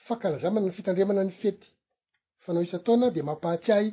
fankalazamana 0.06 0.66
ny 0.66 0.72
fitandriamana 0.78 1.22
ny 1.28 1.32
fety 1.42 1.66
fanao 2.44 2.62
isa 2.68 2.78
taona 2.86 3.06
di 3.14 3.20
mampahati 3.28 3.70
ahy 3.78 3.88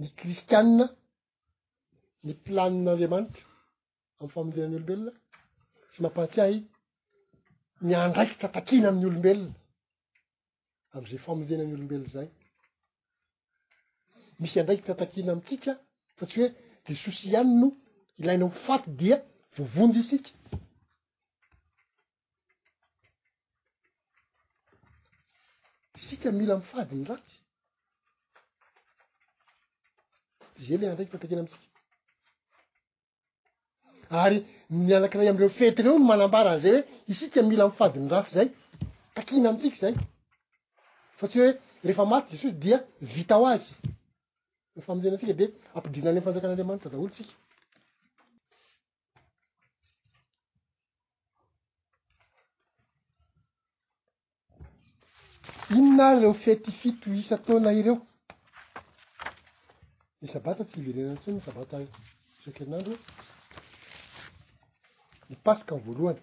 ny 0.00 0.06
kristianna 0.18 0.86
ny 2.26 2.32
planinaandriamanitra 2.44 3.44
am'y 4.18 4.30
famonjenany 4.34 4.74
olombelona 4.76 5.12
tsy 5.90 5.98
mampahatsi 6.04 6.38
ahy 6.46 6.56
ny 7.86 7.92
andraikita 8.04 8.46
takina 8.56 8.86
amin'ny 8.88 9.06
olombelona 9.10 9.52
am'izay 10.96 11.20
famonjenany 11.26 11.72
olombelona 11.76 12.12
zay 12.18 12.28
misy 14.40 14.56
andraiky 14.60 14.84
tatakina 14.88 15.32
amtsika 15.32 15.72
fa 16.16 16.24
tsy 16.26 16.36
hoe 16.40 16.48
jesosy 16.86 17.24
ihany 17.28 17.50
no 17.60 17.68
ilaina 18.20 18.44
hofaty 18.48 18.88
dia 19.00 19.16
vovonjy 19.54 19.98
isika 20.02 20.30
isika 25.98 26.28
mila 26.38 26.52
amfadyny 26.60 27.04
raty 27.10 27.34
za 30.64 30.74
le 30.80 30.84
andraiky 30.90 31.12
tatakina 31.14 31.40
amtsika 31.44 31.66
ary 34.22 34.38
nianakiray 34.70 35.28
amreo 35.30 35.50
yfety 35.52 35.78
reo 35.84 35.96
no 35.98 36.04
manambarany 36.10 36.60
zay 36.62 36.72
hoe 36.76 36.84
isika 37.12 37.38
mila 37.50 37.62
amfadiny 37.68 38.08
ratsy 38.12 38.32
zay 38.36 38.48
takina 39.14 39.46
amtsika 39.52 39.76
zay 39.82 39.94
fa 41.18 41.24
tsy 41.28 41.36
hhoe 41.38 41.50
rehefa 41.86 42.04
maty 42.12 42.28
jesosy 42.32 42.54
dia 42.64 42.76
vita 43.14 43.36
ho 43.40 43.46
azy 43.54 43.72
efa 44.78 44.92
amijena 44.92 45.14
ansika 45.14 45.36
de 45.40 45.46
ampidirinany 45.76 46.14
ny 46.18 46.22
fanjakan'andriamanitra 46.24 46.90
daholo 46.92 47.10
tsika 47.14 47.34
inona 55.74 56.06
reo 56.20 56.32
fetyfito 56.42 57.04
isa 57.20 57.34
ataona 57.38 57.70
ireo 57.80 57.96
ny 60.20 60.26
sabata 60.34 60.62
tsy 60.68 60.76
hiverenana 60.80 61.20
tsiny 61.20 61.34
ny 61.36 61.44
sabata 61.48 61.76
isekelinandro 62.36 62.94
ny 65.28 65.34
pasika 65.44 65.72
ny 65.74 65.82
voalohany 65.86 66.20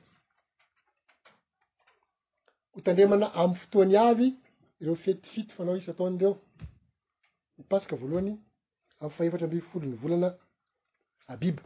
hotandrimana 2.74 3.28
am'y 3.41 3.60
fotoany 3.62 3.93
avy 4.10 4.28
ireo 4.82 4.95
fietyfito 5.04 5.52
fanao 5.58 5.76
isa 5.80 5.91
ataon' 5.93 6.18
ireo 6.20 6.34
ny 7.60 7.64
pasika 7.70 7.95
voalohany 7.99 8.34
amn'fahefatra 9.01 9.45
amby 9.47 9.60
folony 9.70 9.95
volana 10.03 10.30
abiba 11.34 11.64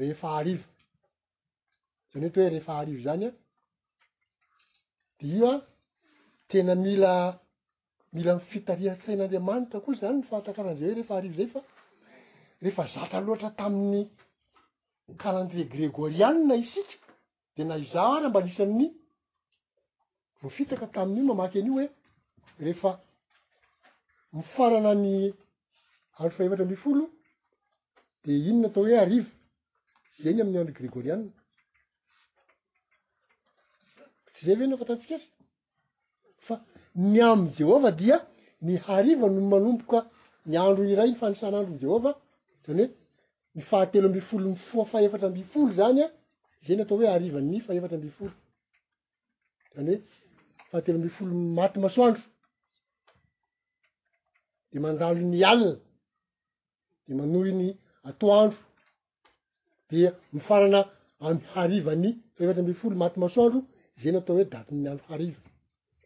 rehefaharivo 0.00 0.66
zany 2.10 2.24
oe 2.24 2.26
eto 2.30 2.40
hoe 2.42 2.52
rehefa 2.54 2.78
harivo 2.78 3.00
zany 3.06 3.24
a 3.28 3.30
de 5.18 5.26
io 5.36 5.46
a 5.52 5.54
tena 6.50 6.72
mila 6.84 7.12
mila 8.14 8.32
mifitariha-tsain'anriamanitra 8.38 9.80
koa 9.84 9.98
zany 10.00 10.16
nyfantankarandzay 10.18 10.86
he 10.88 10.96
refa 10.98 11.14
harivo 11.18 11.36
zay 11.38 11.50
fa 11.54 11.62
rehefa 12.62 12.84
zatra 12.94 13.18
loatra 13.26 13.50
tamin'ny 13.58 14.02
calendre 15.22 15.62
gregorialna 15.72 16.54
isika 16.64 16.96
de 17.54 17.62
na 17.64 17.74
izaho 17.84 18.12
ary 18.16 18.28
mbalisamny 18.30 18.86
voafitaka 20.40 20.86
tamin'io 20.96 21.24
mamaky 21.30 21.58
an'io 21.60 21.74
hoe 21.76 21.88
rehefa 22.60 22.90
mifarana 24.32 24.92
ny 24.94 25.32
andro 26.18 26.32
fahefatra 26.36 26.64
ambifolo 26.66 27.02
de 28.24 28.30
inona 28.48 28.68
atao 28.68 28.82
hoe 28.86 28.94
ariva 29.04 29.30
zany 30.22 30.40
amny 30.42 30.58
andro 30.60 30.74
grigorianna 30.78 31.30
tsy 34.34 34.40
zay 34.46 34.56
veno 34.58 34.70
no 34.72 34.78
fatantsikra 34.82 35.18
fa 36.46 36.54
ny 37.02 37.18
amy 37.28 37.46
jehova 37.58 37.90
dia 38.00 38.16
ny 38.64 38.74
hariva 38.86 39.26
no 39.34 39.40
manomboka 39.52 39.98
ny 40.48 40.54
andro 40.58 40.82
iray 40.92 41.10
ny 41.12 41.18
fanisan'andro 41.20 41.72
ny 41.72 41.80
jehova 41.84 42.10
zany 42.66 42.80
hoe 42.80 42.86
ny 43.54 43.62
fahatelo 43.70 44.06
ambifolo 44.10 44.44
mifoa 44.54 44.84
faefatra 44.92 45.26
ambifolo 45.30 45.72
zany 45.78 46.00
a 46.04 46.06
zany 46.66 46.80
atao 46.82 46.96
hoe 46.98 47.08
ariva 47.16 47.40
ny 47.40 47.58
fahefatra 47.66 47.96
ambifolo 48.00 48.32
zany 49.74 49.90
hoe 49.94 50.02
fahatelo 50.70 50.96
ambifolo 50.98 51.32
maty 51.56 51.78
masoandro 51.84 52.22
de 54.72 54.78
mandalo 54.84 55.20
ny 55.32 55.40
alina 55.50 55.74
de 57.06 57.12
manohy 57.18 57.52
ny 57.60 57.66
atoandro 58.08 58.58
di 59.88 59.98
mifarana 60.34 60.80
am 61.26 61.36
harivany 61.52 62.08
faefatra 62.34 62.60
ambifolo 62.62 62.94
maty 63.02 63.16
masoandro 63.24 63.60
zay 64.00 64.12
no 64.12 64.18
atao 64.20 64.34
hoe 64.36 64.46
datiny 64.54 64.86
andro 64.90 65.04
hariva 65.10 65.40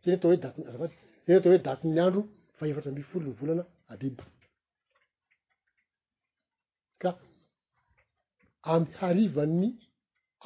zay 0.02 0.08
ny 0.10 0.14
atao 0.16 0.28
hoe 0.30 0.40
datvazay 0.44 0.98
ny 1.26 1.32
atao 1.38 1.50
hoe 1.52 1.60
datiny 1.68 1.98
andro 2.06 2.20
faefatra 2.58 2.88
ambifolo 2.92 3.22
ny 3.26 3.32
volana 3.40 3.64
adebo 3.92 4.24
ka 7.02 7.10
amy 8.72 8.88
harivany 8.98 9.66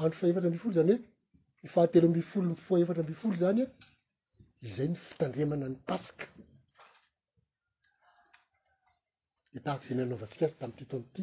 andro 0.01 0.17
faefatra 0.21 0.47
ambifolo 0.51 0.73
zany 0.77 0.91
hoe 0.95 1.05
ni 1.62 1.69
fahatelo 1.75 2.05
ambifolo 2.11 2.47
mfaa 2.55 2.79
efatra 2.83 3.01
ambifolo 3.05 3.35
zany 3.43 3.61
a 3.64 3.67
izay 4.67 4.89
ny 4.91 4.97
fitandremana 5.07 5.67
ny 5.73 5.79
pasika 5.89 6.27
etahako 9.57 9.83
iza 9.85 9.95
ny 9.95 10.03
anaovantsika 10.03 10.45
azy 10.47 10.55
tamtytaony 10.61 11.05
ity 11.09 11.23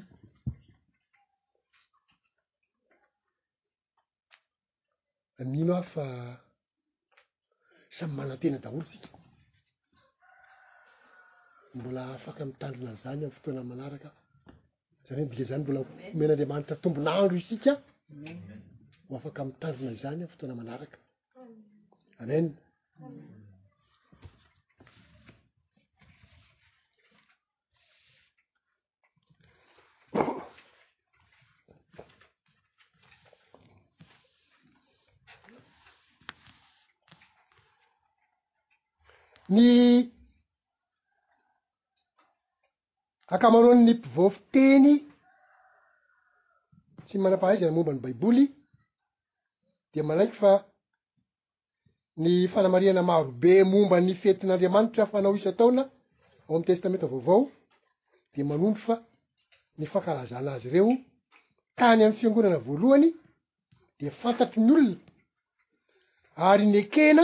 amino 5.41 5.71
aho 5.75 5.83
fa 5.93 6.05
samy 7.97 8.13
manantena 8.19 8.57
daholo 8.63 8.83
sika 8.91 9.09
mbola 11.77 12.01
afaka 12.17 12.41
mitandrona 12.49 12.93
zany 13.01 13.19
amiy 13.23 13.35
fotoana 13.35 13.63
manaraka 13.71 14.09
zany 15.05 15.19
ho 15.21 15.27
dika 15.31 15.43
zany 15.49 15.61
mbola 15.63 15.79
omenandriamanitra 16.13 16.81
tombonaandro 16.83 17.35
isika 17.43 17.71
ho 19.05 19.11
afaka 19.19 19.39
mitandrona 19.49 19.93
zany 20.01 20.17
amy 20.21 20.31
fotoana 20.31 20.55
manaraka 20.59 20.97
amen 22.21 22.45
ny 39.55 40.09
akamaron' 43.27 43.85
ny 43.85 43.93
mpivoofiteny 43.93 44.93
tsy 47.05 47.17
manampahayzany 47.17 47.71
momba 47.73 47.93
ny 47.93 48.01
baiboly 48.03 48.45
de 49.93 49.99
manaiky 50.07 50.37
fa 50.41 50.51
ny 52.21 52.31
fanamariana 52.53 53.01
marobe 53.09 53.53
momba 53.71 53.97
ny 54.05 54.13
fetin'andriamanitra 54.21 55.03
fanao 55.11 55.33
hisa 55.35 55.49
ataona 55.53 55.81
ao 56.47 56.51
am'ny 56.55 56.65
testamenta 56.69 57.07
vaovao 57.13 57.41
de 58.35 58.41
manondro 58.49 58.81
fa 58.87 58.95
ny 59.77 59.85
fankarazanazy 59.93 60.67
reo 60.75 60.91
tany 61.77 61.99
am'ny 62.03 62.17
fiangonana 62.19 62.57
voalohany 62.67 63.07
de 63.99 64.05
fantatry 64.21 64.59
ny 64.67 64.71
olona 64.73 64.97
ary 66.49 66.65
ny 66.71 66.77
ekena 66.83 67.23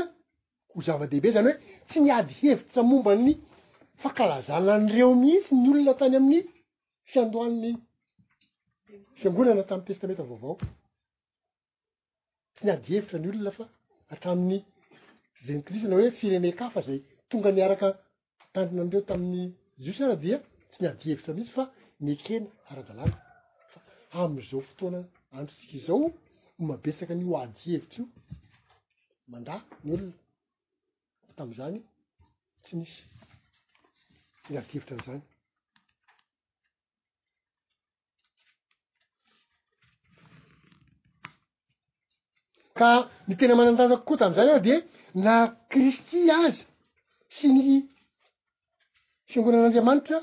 ho 0.72 0.78
zava-dehibe 0.86 1.32
zany 1.36 1.52
hoe 1.54 1.79
tsy 1.90 2.00
niady 2.02 2.34
hevitra 2.42 2.82
mombany 2.90 3.32
fankalazana 4.02 4.72
an'ireo 4.78 5.12
mhihitsy 5.22 5.54
ny 5.62 5.68
olona 5.70 5.94
tany 6.00 6.16
amin'ny 6.20 6.42
fiandoann'ny 7.12 7.72
fiangonana 9.20 9.64
tam'y 9.70 9.84
testamenta 9.90 10.24
vaovao 10.30 10.56
tsy 12.56 12.62
niady 12.66 12.86
hevitra 12.94 13.18
ny 13.20 13.28
olona 13.34 13.52
fa 13.58 13.66
hatramin'ny 14.12 14.60
zenkrisna 15.46 15.94
hoe 15.98 16.10
firene 16.20 16.50
ka 16.60 16.66
fa 16.74 16.80
zay 16.88 17.00
tonga 17.30 17.50
niaraka 17.56 17.88
tanina 18.54 18.82
anireo 18.84 19.04
tami'ny 19.12 19.46
josara 19.86 20.16
dia 20.24 20.38
tsy 20.72 20.78
niady 20.84 21.04
hevitra 21.10 21.32
mihitsy 21.36 21.54
fa 21.58 21.64
mekena 22.06 22.48
ara-dalalafa 22.70 23.20
am'izao 24.22 24.60
fotoana 24.70 25.00
androtsika 25.38 25.74
izao 25.82 26.06
nmabesaky 26.62 27.14
ny 27.20 27.26
ho 27.28 27.34
ady 27.44 27.64
hevitra 27.74 27.96
io 28.00 28.06
manda 29.32 29.56
ny 29.84 29.90
olona 29.96 30.16
tam'izany 31.40 31.80
tsy 32.64 32.74
nisy 32.80 32.98
niradevitra 34.50 34.94
amzany 34.98 35.22
ka 42.80 42.90
ny 43.30 43.34
tena 43.40 43.56
manan-danzakokoa 43.60 44.22
tam'zany 44.24 44.50
aho 44.52 44.62
de 44.68 44.76
na 45.26 45.36
kristy 45.72 46.20
azy 46.42 46.58
sy 47.38 47.46
ny 47.56 47.78
fiangoanan'andriamanitra 49.30 50.18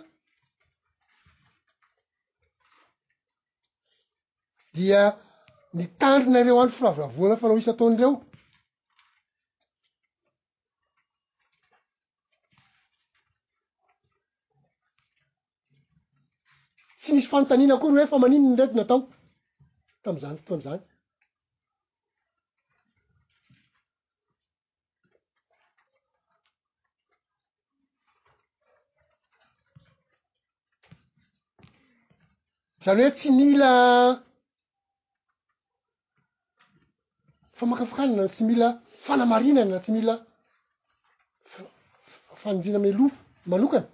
dia 4.75 5.03
mitandrinareo 5.79 6.57
andro 6.63 6.75
firavoravoana 6.79 7.37
faloha 7.41 7.61
isa 7.63 7.73
ataon'ireo 7.75 8.13
tsy 17.07 17.13
misy 17.15 17.29
fanontanina 17.31 17.75
akory 17.77 17.95
hoe 18.01 18.09
fa 18.13 18.19
maninyny 18.19 18.53
ndrety 18.53 18.75
natao 18.77 19.01
tam'izany 20.03 20.37
foto 20.39 20.53
am'izany 20.55 20.81
zany 32.85 33.01
hoe 33.05 33.11
tsy 33.19 33.29
mila 33.39 33.71
famakafokanana 37.59 38.25
tsy 38.35 38.43
mila 38.49 38.69
fanamarina 39.05 39.63
na 39.65 39.79
tsy 39.83 39.91
mila 39.97 40.15
fa- 41.53 41.71
fanjinamelo 42.43 43.05
manokana 43.51 43.89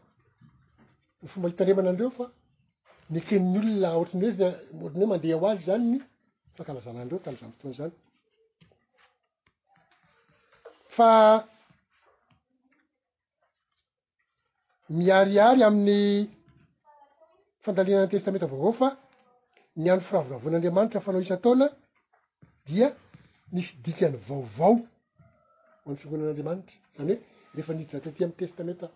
ny 1.20 1.26
fomba 1.32 1.48
hitandremana 1.50 1.90
andreo 1.92 2.10
fa 2.18 2.24
nykenn' 3.14 3.56
olona 3.58 3.88
oatrny 3.98 4.22
oe 4.24 4.30
a 4.44 4.48
oatrny 4.84 5.00
hoe 5.04 5.10
mandeha 5.10 5.38
ho 5.40 5.46
azy 5.48 5.62
zany 5.68 5.84
ny 5.92 5.98
fankalazanandreo 6.56 7.18
tanozany 7.24 7.52
fotoana 7.58 7.76
zany 7.80 7.92
fa 10.96 11.10
miariary 14.96 15.62
amin'ny 15.68 16.00
fandalinany 17.64 18.08
testamenta 18.12 18.46
vaovao 18.52 18.74
fa 18.80 18.88
ny 19.80 19.86
andro 19.92 20.06
firaha 20.08 20.24
voravoan'andriamanitra 20.30 21.00
fanao 21.06 21.22
isa 21.26 21.36
taona 21.44 21.66
dia 22.68 22.88
misy 23.54 23.70
dikany 23.84 24.16
vaovao 24.28 24.74
hoan'ny 25.82 25.98
fingonan'andriamanitra 26.00 26.76
zany 26.96 27.10
hoe 27.12 27.16
rehefa 27.54 27.72
nidrataty 27.78 28.20
amny 28.24 28.38
testamenta 28.42 28.86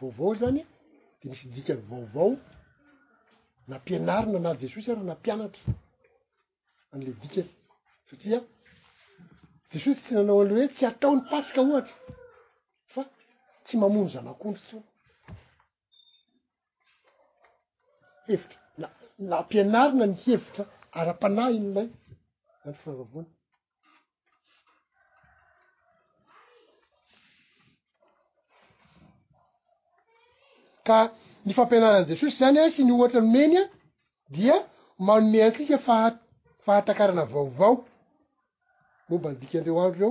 vaovao 0.00 0.32
zany 0.42 0.60
de 1.20 1.24
misy 1.30 1.46
dikany 1.54 1.82
vaovao 1.90 2.30
nampianarina 3.68 4.38
na 4.38 4.54
jesosy 4.60 4.90
ary 4.92 5.00
nampianatra 5.02 5.62
an'ile 6.92 7.12
dika 7.22 7.42
satria 8.10 8.40
jesosy 9.72 10.00
tsy 10.02 10.14
nanao 10.14 10.40
an'le 10.42 10.54
hoe 10.60 10.68
tsy 10.74 10.84
ataony 10.90 11.20
patrika 11.30 11.60
ohatra 11.64 11.96
fa 12.94 13.02
tsy 13.64 13.74
mamono 13.80 14.08
zanak'ondro 14.14 14.60
tso 14.68 14.78
hevitra 18.28 18.58
na 18.80 18.86
naampianarina 19.28 20.06
ny 20.10 20.16
hevitra 20.24 20.64
ara-panay 20.98 21.52
in'lay 21.58 21.88
zany 22.62 22.74
finavavoana 22.80 23.30
ka 30.86 30.98
ny 31.46 31.54
fampianaran' 31.54 32.08
jesosy 32.10 32.36
zany 32.42 32.60
a 32.60 32.70
sy 32.74 32.82
ny 32.84 32.92
ohatra 32.92 33.20
nomeny 33.22 33.56
a 33.60 33.64
dia 34.34 34.54
manome 34.98 35.42
antsika 35.44 35.78
faha- 35.86 36.14
fahatankarana 36.66 37.24
vaovao 37.34 37.74
momba 39.10 39.28
nydikandreo 39.32 39.80
andro 39.82 39.94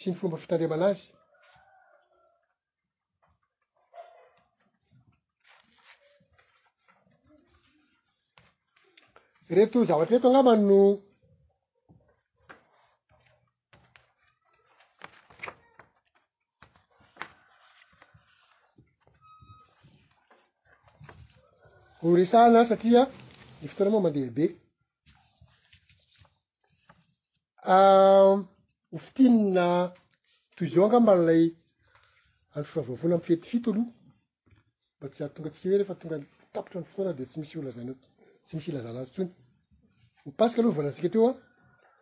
sy 0.00 0.06
ny 0.10 0.16
fomba 0.22 0.36
fitandriamanazy 0.42 1.06
reto 9.58 9.78
zavatra 9.88 10.14
reto 10.16 10.28
anaman 10.32 10.60
no 10.70 10.80
oresahna 22.12 22.68
satria 22.68 23.02
ny 23.62 23.68
fotoana 23.68 23.90
moa 23.92 24.00
mandeha 24.06 24.30
be 24.38 24.46
ah, 27.74 28.36
hofitinina 28.92 29.66
tozonga 30.56 30.98
mbanalay 31.02 31.44
andro 32.54 32.68
ffavavona 32.70 33.16
mfetyfito 33.20 33.68
aloa 33.72 33.88
ba 35.00 35.06
tsy 35.10 35.20
a 35.24 35.28
tonga 35.34 35.50
tsika 35.50 35.68
hoe 35.68 35.78
refa 35.80 35.94
tonga 36.00 36.16
tapotro 36.52 36.76
y 36.82 36.88
fotona 36.90 37.12
de 37.18 37.24
tsy 37.30 37.36
misy 37.40 37.54
olazaa 37.60 37.82
tsy 38.46 38.52
misy 38.56 38.70
lazalaztrony 38.74 39.30
mpasika 40.26 40.58
aloha 40.62 40.76
volatsika 40.78 41.08
teo 41.14 41.26
a 41.30 41.34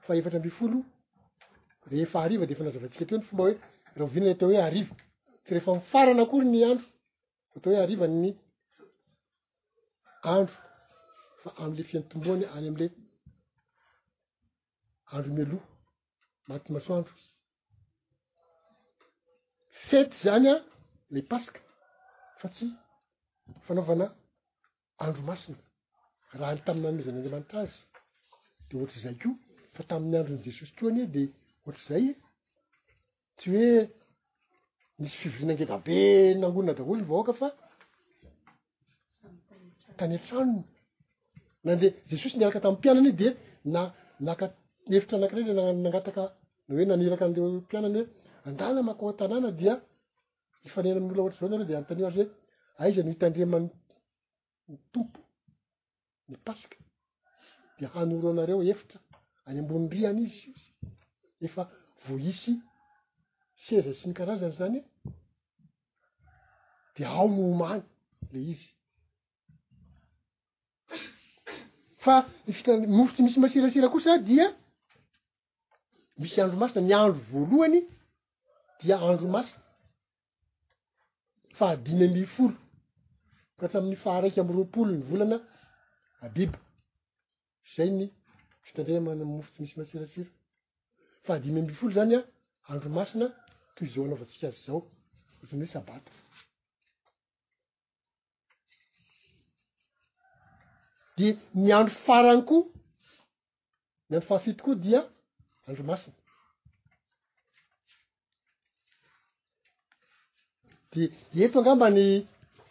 faefatra 0.06 0.38
ambifolo 0.40 0.78
rehefaariva 1.90 2.46
defa 2.46 2.62
nazavasika 2.64 3.04
teoy 3.08 3.22
fomba 3.28 3.42
hoe 3.44 3.54
rahavinato 3.98 4.44
hoe 4.48 4.60
ariv 4.68 4.86
tsy 5.44 5.50
rehefa 5.54 5.72
mifarana 5.78 6.24
kory 6.30 6.44
ny 6.52 6.60
andro 6.70 6.86
atao 7.56 7.70
hoe 7.72 7.82
arivany 7.84 8.30
andro 10.24 10.54
fa 11.42 11.50
am'le 11.64 11.82
fianotomboany 11.88 12.44
any 12.56 12.66
amla 12.70 12.86
andro 15.14 15.30
miloa 15.38 15.64
maty 16.48 16.68
masoandro 16.76 17.14
fety 19.88 20.16
zany 20.24 20.48
a 20.54 20.56
le 21.14 21.20
pasika 21.30 21.60
fa 22.40 22.46
tsy 22.54 22.66
fanaovana 23.66 24.06
andro 25.02 25.22
masina 25.30 25.62
raha 26.38 26.52
ny 26.56 26.60
taminy 26.66 26.86
amezan'andriamanitra 26.90 27.58
azy 27.64 27.76
de 28.66 28.72
ohatryzay 28.76 29.16
ko 29.22 29.28
fa 29.74 29.82
tami'ny 29.88 30.16
andro 30.18 30.32
ny 30.36 30.42
jesosy 30.46 30.72
keo 30.76 30.86
any 30.90 31.02
e 31.02 31.12
de 31.14 31.22
ohatr'zay 31.64 32.04
tsy 33.36 33.46
hoe 33.52 33.70
misy 35.00 35.16
fivorinange 35.22 35.64
dabe 35.72 35.96
nangonina 36.40 36.76
daholony 36.78 37.06
vaoaka 37.10 37.32
fa 37.40 37.48
tany 39.98 40.14
an-tranony 40.16 40.62
nandeha 41.66 41.92
jesosy 42.10 42.36
niaraka 42.38 42.60
tamin'y 42.64 42.80
piananaiy 42.82 43.12
de 43.20 43.28
na 43.74 43.80
naka 44.28 44.46
evitra 44.96 45.16
anakirey 45.18 45.44
lnagataka 45.46 46.24
hoe 46.70 46.84
naniraka 46.88 47.24
anreo 47.26 47.48
mpianany 47.62 47.98
hoe 48.00 48.06
andana 48.48 48.80
mako 48.88 49.02
a-tanàna 49.10 49.50
dia 49.60 49.74
ifanena 50.68 50.98
amin'ola 51.00 51.20
ohar'izao 51.22 51.48
nareo 51.52 51.68
de 51.70 51.74
antanyo 51.80 52.04
azy 52.08 52.18
hoe 52.20 52.28
aiza 52.82 53.00
ny 53.04 53.10
hitandrimanyny 53.14 53.70
tompo 54.92 55.20
ny 56.30 56.36
paska 56.46 56.76
de 57.78 57.84
hanoro 57.94 58.26
anareo 58.34 58.60
evitra 58.72 58.98
any 59.48 59.58
ambonyriana 59.62 60.20
izyy 60.26 60.54
efa 61.46 61.62
vo 62.06 62.14
isy 62.32 62.52
seza 63.64 63.90
sy 63.98 64.04
nikarazany 64.08 64.54
zany 64.58 64.78
de 66.96 67.02
ao 67.16 67.26
nyomany 67.36 67.82
la 68.32 68.40
izy 68.52 68.68
fa 72.04 72.14
fita-mofo 72.56 73.12
tsy 73.14 73.22
misy 73.24 73.38
masirasira 73.40 73.88
kosadia 73.94 74.46
misy 76.20 76.36
andromasina 76.42 76.82
ny 76.84 76.92
andro 76.98 77.20
voalohany 77.30 77.80
dia 78.80 78.96
andro 79.08 79.26
masia 79.34 79.58
fahadimy 81.58 82.04
amby 82.08 82.24
folo 82.34 82.56
katrami'ny 83.58 83.96
faharaiky 84.04 84.38
am 84.42 84.50
roapolo 84.56 84.90
ny 84.96 85.02
volana 85.10 85.36
abiby 86.26 86.58
zay 87.74 87.90
ny 87.98 88.06
fitandra 88.66 89.00
mna 89.00 89.24
mofo 89.32 89.50
tsy 89.52 89.60
misy 89.62 89.74
masiratsira 89.80 90.30
fa 91.24 91.30
hadimy 91.36 91.58
amby 91.62 91.74
folo 91.78 91.92
zany 91.96 92.14
a 92.16 92.22
andro 92.72 92.90
masina 92.98 93.26
toy 93.74 93.86
izao 93.88 94.04
anaovatsika 94.06 94.46
azao 94.52 94.78
ohatrany 95.40 95.64
hoe 95.64 95.72
sabaty 95.76 96.12
de 101.16 101.36
ny 101.54 101.70
andro 101.78 101.94
farany 102.06 102.42
koa 102.48 102.64
ny 104.10 104.14
andro 104.16 104.28
fahafito 104.28 104.62
koa 104.64 104.76
dia 104.84 105.00
andro 105.68 105.82
masiny 105.90 106.14
de 110.92 111.02
eto 111.44 111.58
angambany 111.60 112.04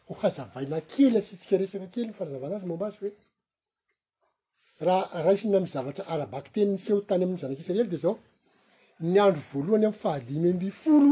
hohazavaina 0.08 0.78
kely 0.94 1.16
asitsika 1.20 1.56
resaka 1.62 1.88
kely 1.94 2.06
ny 2.08 2.14
farazavanazy 2.18 2.66
mombazy 2.72 2.98
hoe 3.04 3.12
raha 4.88 5.24
raisina 5.26 5.60
mizavatra 5.66 6.04
arabaky 6.14 6.50
teny 6.56 6.70
nyseho 6.74 7.00
tany 7.10 7.24
amy 7.26 7.36
zanak' 7.42 7.62
isirely 7.62 7.90
de 7.94 7.98
zao 8.04 8.14
ny 9.12 9.16
andro 9.26 9.42
voalohany 9.52 9.86
amy 9.88 10.00
fahadimy 10.04 10.50
mby 10.58 10.70
folo 10.82 11.12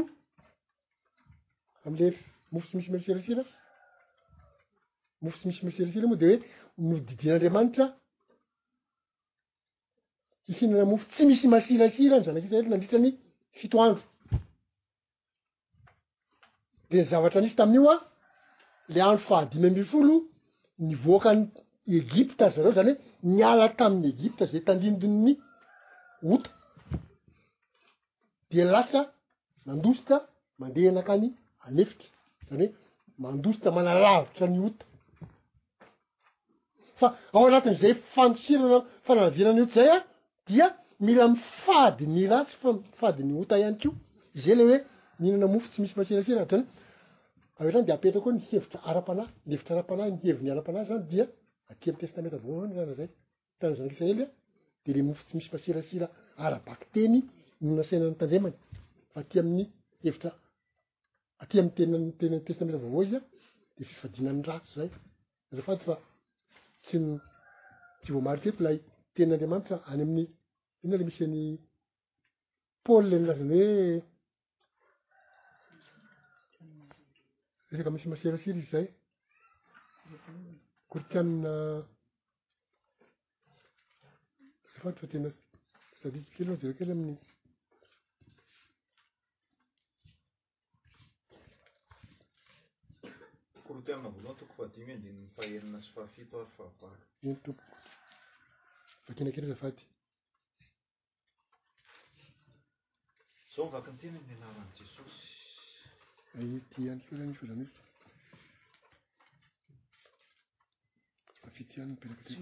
amle 1.86 2.06
mofo 2.52 2.66
tsy 2.68 2.74
misy 2.78 2.90
mirserisira 2.94 3.44
mofo 5.24 5.38
tsy 5.38 5.46
misy 5.50 5.62
merseritsira 5.66 6.08
moa 6.10 6.20
de 6.24 6.28
hoe 6.30 6.38
no 6.78 6.98
didin'andriamanitra 7.08 7.86
hihinana 10.50 10.86
mofo 10.92 11.06
tsy 11.12 11.24
misy 11.28 11.48
masirasira 11.54 12.16
ny 12.18 12.24
zanak'isa 12.26 12.56
rety 12.58 12.70
nandritrany 12.74 13.12
fito 13.60 13.78
andro 13.86 14.04
de 16.90 16.96
ny 16.98 17.04
zavatra 17.12 17.38
anisy 17.42 17.56
tamin'io 17.60 17.90
a 17.96 17.98
la 18.94 19.02
andro 19.06 19.24
fahadimy 19.28 19.68
ambi 19.70 19.84
folo 19.92 20.16
ny 20.86 20.94
voakaany 21.06 21.44
egypta 22.02 22.46
zareo 22.56 22.72
zany 22.78 22.92
hoe 23.22 23.32
niala 23.36 23.66
tamin'ny 23.80 24.08
egipta 24.14 24.44
zay 24.52 24.62
tandindinyny 24.68 25.34
ota 26.34 26.50
de 28.54 28.64
lasa 28.74 29.00
mandosita 29.66 30.16
mandeha 30.60 30.88
anakany 30.94 31.28
anefitra 31.68 32.08
zany 32.50 32.66
hoe 32.68 32.76
mandosita 33.24 33.68
manalavitra 33.78 34.46
ny 34.54 34.60
ota 34.68 34.84
faao 37.32 37.44
anatyamzay 37.50 37.94
fanosira 38.16 38.80
fanavirany 39.08 39.62
et 39.64 39.72
zay 39.76 39.88
a 39.98 40.00
dia 40.48 40.68
mira 41.06 41.26
mifady 41.34 42.04
ny 42.16 42.24
ratsy 42.32 42.56
faifady 42.62 43.22
ny 43.28 43.34
ota 43.42 43.56
iany 43.62 43.76
ko 43.82 43.90
izay 44.38 44.56
ley 44.60 44.68
hoe 44.72 44.80
mihinana 45.20 45.48
mofo 45.54 45.68
tsy 45.72 45.78
misy 45.82 45.96
masirasiratany 46.00 46.64
de 47.86 47.92
apetrak 47.96 48.24
koa 48.26 48.34
ni 48.36 48.42
hevitra 48.50 48.80
arapan 48.90 49.18
ihevitra 49.48 49.72
arap 49.76 49.90
hevnyarapan 50.28 50.78
zany 50.90 51.04
dia 51.12 51.26
at 51.72 51.82
amy 51.90 51.98
tetamentavaraytzanakey 52.04 54.12
de 54.86 54.90
le 54.96 55.02
mofo 55.08 55.22
tsy 55.26 55.34
misy 55.38 55.50
masirasiraarabaky 55.56 56.86
teny 56.96 57.14
mna 57.66 57.84
saina 57.90 58.06
nytandramany 58.14 58.56
fat 59.14 59.32
amnyheviaatmy 59.42 62.38
testamenta 62.48 62.80
vaoao 62.86 63.04
izy 63.08 63.18
de 63.78 63.84
fifadina 63.90 64.32
ny 64.38 64.44
ratso 64.50 64.74
zayazaa 64.80 65.96
tsyny 66.86 67.08
tsy 68.02 68.10
voa 68.14 68.22
mariteto 68.26 68.60
ilay 68.62 68.78
tenyandreamanitra 69.14 69.78
any 69.92 70.02
amin'ny 70.04 70.28
ina 70.84 70.96
ilay 70.96 71.08
misy 71.08 71.24
any 71.26 71.42
paôlyle 72.84 73.16
ny 73.20 73.26
lazany 73.28 73.60
hoe 73.60 73.86
resaka 77.72 77.90
misy 77.94 78.08
masirasiry 78.10 78.58
izy 78.62 78.70
zay 78.74 78.86
kortianina 80.92 81.52
azafanitro 84.68 85.04
fa 85.04 85.12
tena 85.12 85.30
sadiky 86.00 86.30
kely 86.36 86.46
na 86.50 86.60
dirokely 86.62 86.92
aminy 86.94 87.18
orotnavolohan 93.72 94.36
toko 94.42 94.54
fadihayahaay 94.58 95.60
zao 103.56 103.66
mivakyny 103.68 103.98
tena 104.02 104.20
mnyanaran' 104.24 104.74
jesosysy 104.80 106.40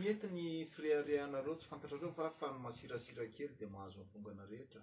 mety 0.03 0.27
ny 0.33 0.49
frearianareo 0.73 1.53
tsy 1.59 1.67
fantatra 1.69 2.01
reo 2.01 2.11
fa 2.17 2.25
fany 2.41 2.57
masirasira 2.65 3.25
kely 3.35 3.53
de 3.59 3.65
mahazo 3.75 3.97
mivongana 4.13 4.49
rehetra 4.53 4.81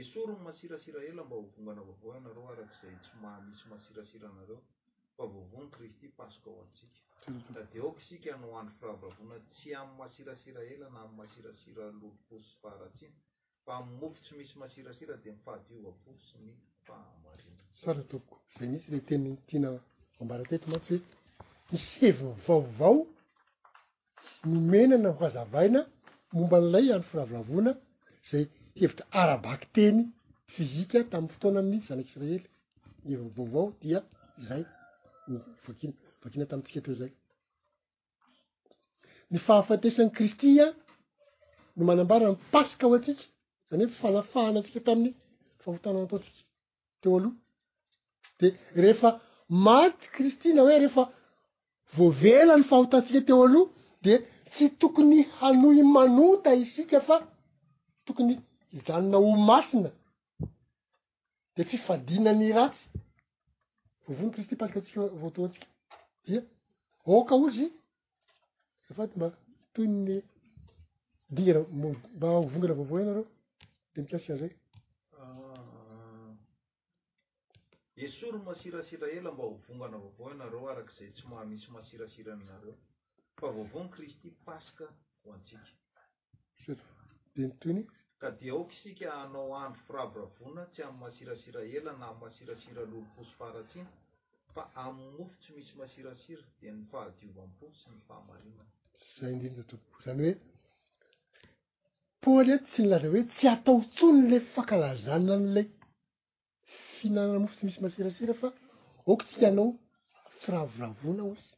esoro 0.00 0.32
ny 0.36 0.42
masirasira 0.46 0.98
ela 1.10 1.22
mba 1.24 1.34
hovongana 1.40 1.82
vaovaa 1.88 2.18
anareo 2.20 2.44
arak'izay 2.52 2.96
tsy 3.04 3.12
mahamisy 3.24 3.64
masirasira 3.72 4.26
anareo 4.32 4.58
snoaoraatsy 5.18 6.84
mhm. 7.28 7.38
amy 9.80 9.94
masirasira 9.98 10.60
elana 10.72 10.98
amasirasiraon 11.06 11.98
fa 13.64 13.74
mmofo 13.88 14.18
tsy 14.24 14.32
misy 14.40 14.54
masirasira 14.62 15.14
dmifahaosynahasara 15.22 18.02
toko 18.12 18.32
zay 18.56 18.66
misy 18.72 18.88
le 18.92 18.98
teny 19.08 19.30
tiana 19.48 19.70
ambara 20.22 20.44
tety 20.50 20.66
mantsy 20.72 20.96
hoe 20.96 21.02
misy 21.72 21.88
hevinyvaovao 22.02 22.96
nomenana 24.50 25.10
hoazavaina 25.18 25.80
momba 26.34 26.56
n'ilay 26.60 26.86
andro 26.94 27.08
firavoravona 27.10 27.72
zay 28.30 28.44
hevitra 28.80 29.04
arabaky 29.20 29.66
teny 29.76 29.98
fizika 30.54 30.98
tamin'ny 31.10 31.28
fotoana 31.34 31.60
ny 31.70 31.78
zanak'israely 31.88 32.40
nihevinyvaovao 33.04 33.66
dia 33.82 33.98
zay 34.48 34.62
nvakina 35.32 35.92
vakina 36.22 36.44
tamitsika 36.50 36.80
teo 36.84 36.94
zay 37.00 37.12
ny 39.30 39.38
fahafatesany 39.46 40.10
kristy 40.16 40.48
a 40.66 40.68
no 41.76 41.82
manambara 41.88 42.24
my 42.32 42.38
pasika 42.54 42.84
ho 42.86 42.92
atsika 42.98 43.24
zany 43.68 43.82
hoe 43.86 43.94
fanafahana 44.00 44.58
atsika 44.60 44.80
tami'ny 44.86 45.12
fahotana 45.62 45.98
a 45.98 46.02
ataotsika 46.06 46.40
teo 47.02 47.14
aloha 47.18 47.36
de 48.40 48.46
rehefa 48.82 49.10
maty 49.66 50.04
kristi 50.16 50.48
na 50.54 50.60
hoe 50.64 50.76
rehefa 50.82 51.04
voavela 51.96 52.52
ny 52.58 52.64
fahotantsika 52.70 53.20
teo 53.28 53.40
aloha 53.46 53.72
de 54.04 54.12
tsy 54.52 54.64
tokony 54.80 55.18
hanohy 55.38 55.82
manota 55.96 56.50
isika 56.64 56.98
fa 57.08 57.16
tokony 58.06 58.32
zanona 58.86 59.16
ho 59.24 59.30
masina 59.50 59.90
de 61.56 61.60
fifadinany 61.70 62.46
ratsy 62.58 62.84
vo 64.08 64.14
vao 64.14 64.24
ny 64.26 64.32
kristy 64.32 64.56
pasika 64.56 64.80
tsika 64.80 65.00
vao 65.20 65.30
to 65.30 65.42
ntsika 65.48 65.66
dia 66.26 66.40
oka 67.16 67.32
olo 67.36 67.48
ziy 67.56 67.68
zafaty 68.88 69.14
mba 69.16 69.28
mitoynny 69.46 70.22
dingr 71.36 71.56
mba 72.16 72.28
hovongana 72.28 72.74
vaovao 72.78 73.00
ianareo 73.02 73.24
de 73.94 73.98
mitsy 74.02 74.16
asiazay 74.16 74.52
ah, 75.18 75.62
esoro 78.04 78.38
masirasira 78.48 79.06
ela 79.16 79.30
mba 79.32 79.44
hovongana 79.50 79.96
vaovao 80.02 80.28
anareo 80.34 80.64
araka 80.72 80.90
izay 80.94 81.10
tsy 81.14 81.24
maha 81.30 81.44
misy 81.50 81.68
masirasiranareo 81.76 82.74
fa 83.40 83.46
vovo 83.54 83.78
ny 83.84 83.88
kristy 83.94 84.28
paska 84.46 84.84
ho 85.24 85.28
antsika 85.36 85.68
de 87.34 87.42
mitony 87.48 87.82
ka 88.20 88.28
di 88.40 88.48
okaisika 88.52 89.06
anao 89.22 89.50
andro 89.64 89.80
firavoravona 89.86 90.62
tsy 90.72 90.80
am'y 90.86 90.98
masirasira 91.02 91.60
ela 91.76 91.92
na 92.00 92.08
m 92.14 92.18
masirasira 92.22 92.82
loloposy 92.90 93.32
faratsina 93.38 93.90
fa 94.54 94.62
ami'ny 94.84 95.12
mofo 95.18 95.34
tsy 95.40 95.50
misy 95.58 95.72
masirasira 95.80 96.42
dia 96.60 96.70
ny 96.76 96.82
fahadiovaam-posy 96.90 97.74
sy 97.82 97.86
ny 97.92 97.98
fahamarimana 98.08 98.70
zay 99.18 99.30
indrinato 99.34 99.76
zany 100.04 100.22
hoe 100.28 100.34
poly 102.22 102.52
e 102.56 102.58
tsy 102.66 102.78
ny 102.82 102.88
laza 102.90 103.06
hoe 103.14 103.22
tsy 103.32 103.44
atao 103.54 103.78
tso 103.94 104.06
ny 104.16 104.22
la 104.30 104.38
fankalazana 104.54 105.32
n'ilay 105.42 105.68
fihinanana 106.96 107.38
mofo 107.42 107.54
tsy 107.56 107.64
misy 107.66 107.80
masirasira 107.84 108.34
fa 108.40 108.48
oka 109.10 109.24
isika 109.26 109.46
anao 109.52 109.68
firavoravona 110.42 111.22
osy 111.32 111.48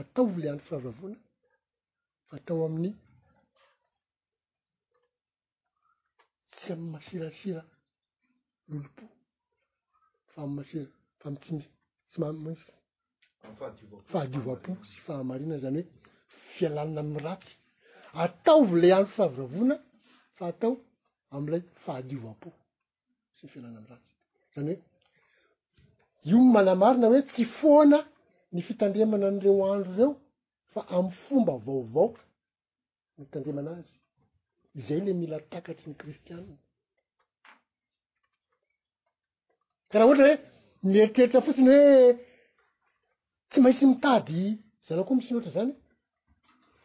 ataovole 0.00 0.46
andro 0.48 0.64
firavoravona 0.68 1.18
fa 2.28 2.36
tao 2.46 2.60
amin'ny 2.68 2.92
amy 6.72 6.90
masirasira 6.92 7.62
olopo 8.74 9.04
fa 10.32 10.42
m 10.46 10.50
masira 10.56 10.86
fa 11.20 11.26
am 11.30 11.36
tsy 11.42 11.52
mi 11.56 11.62
tsy 12.10 12.18
mad 12.20 12.58
fahadiova-po 14.10 14.72
sy 14.90 14.96
fahamarina 15.06 15.56
zany 15.62 15.80
hoe 15.82 15.88
fialanna 16.56 17.00
amy 17.04 17.18
ratsy 17.26 17.52
atao 18.22 18.58
volay 18.70 18.92
andro 18.92 19.04
ifahavoravona 19.12 19.76
fa 20.38 20.44
atao 20.52 20.72
am'ilay 21.36 21.62
fahadiova-po 21.84 22.50
sy 23.36 23.42
y 23.46 23.50
fialana 23.52 23.78
amy 23.78 23.88
ratsy 23.92 24.14
zany 24.54 24.72
hoe 24.76 24.88
io 26.30 26.38
nymanamarina 26.44 27.06
hoe 27.12 27.22
tsy 27.30 27.44
foana 27.58 27.98
ny 28.54 28.60
fitandremana 28.68 29.24
an'ireo 29.30 29.64
andro 29.74 29.92
ireo 29.94 30.10
fa 30.72 30.80
amy 30.96 31.10
fomba 31.24 31.52
vaovao 31.66 32.08
ny 33.16 33.22
fitandrimanazy 33.24 33.94
zay 34.76 35.00
le 35.00 35.12
mila 35.12 35.38
takatryny 35.52 35.94
kristianina 36.00 36.56
karaha 39.90 40.06
ohatra 40.08 40.24
hoe 40.28 40.36
mieritreritra 40.90 41.40
fotsiny 41.46 41.70
hoe 41.74 41.96
tsy 43.50 43.58
maintsy 43.62 43.84
mitady 43.90 44.40
zalao 44.86 45.04
koa 45.06 45.16
misi 45.16 45.30
nohatra 45.32 45.54
zany 45.56 45.72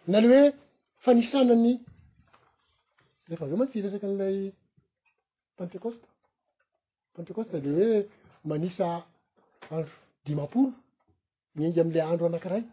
na 0.09 0.17
le 0.21 0.27
hoe 0.33 0.43
fanisanany 1.03 1.69
refa 3.29 3.43
avaeo 3.45 3.59
mantsy 3.61 3.81
resaky 3.86 4.05
an'ilay 4.07 4.38
pentecosta 5.57 6.07
pentekosta 7.15 7.57
le 7.65 7.71
hoe 7.77 7.89
manisa 8.49 8.86
andro 9.73 9.93
dimaporo 10.25 10.69
nyinga 11.57 11.81
amlay 11.83 12.03
andro 12.09 12.25
anankiray 12.27 12.63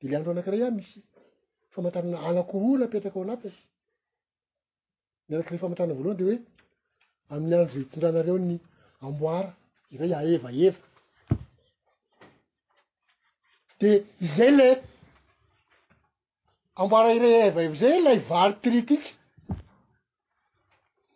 de 0.00 0.04
le 0.08 0.14
andro 0.18 0.30
anakiray 0.32 0.62
a 0.62 0.66
ah 0.68 0.74
misy 0.78 0.98
famatarina 1.72 2.18
anakorona 2.28 2.86
petraky 2.92 3.18
ao 3.18 3.26
anatiy 3.26 3.54
miaraka 5.32 5.52
rey 5.54 5.58
famatana 5.64 5.92
voalohany 5.98 6.16
de 6.20 6.24
hoe 6.28 6.38
amin'ny 7.34 7.58
andro 7.58 7.68
zay 7.74 7.82
hitondranareo 7.82 8.34
ny 8.48 8.56
amboara 9.04 9.50
iray 9.96 10.12
aevaeva 10.18 11.38
de 13.84 13.90
izay 14.28 14.50
ley 14.58 14.72
amboara 16.84 17.10
iray 17.18 17.32
a 17.38 17.44
evaeva 17.52 17.74
zay 17.84 17.94
lay 18.06 18.18
vary 18.32 18.54
tiritika 18.64 19.10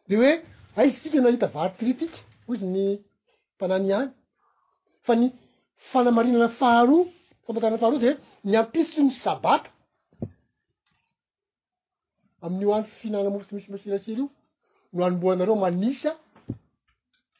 de 0.08 0.14
hoe 0.22 0.32
aizy 0.80 0.96
tsika 1.02 1.18
nahita 1.26 1.48
vary 1.56 1.74
tiritika 1.80 2.18
ozy 2.50 2.66
ny 2.74 2.80
mpanany 3.54 3.92
any 3.98 4.04
fa 5.06 5.12
ny 5.20 5.24
fanamarinana 5.90 6.48
faharoa 6.60 7.04
fampatanana 7.44 7.82
faharoa 7.82 8.04
de 8.06 8.10
ny 8.48 8.54
ampisosy 8.62 9.02
ny 9.06 9.12
sabata 9.24 9.68
amin'o 12.46 12.72
any 12.78 12.86
fihinanamofo 12.96 13.44
tsy 13.48 13.54
misy 13.60 13.70
masirasiry 13.74 14.22
io 14.22 14.26
no 14.96 15.00
anomboa 15.06 15.32
anareo 15.34 15.56
manisa 15.64 16.10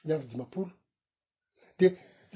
ny 0.04 0.10
andro 0.14 0.28
dimaporo 0.32 0.72
de 1.78 1.86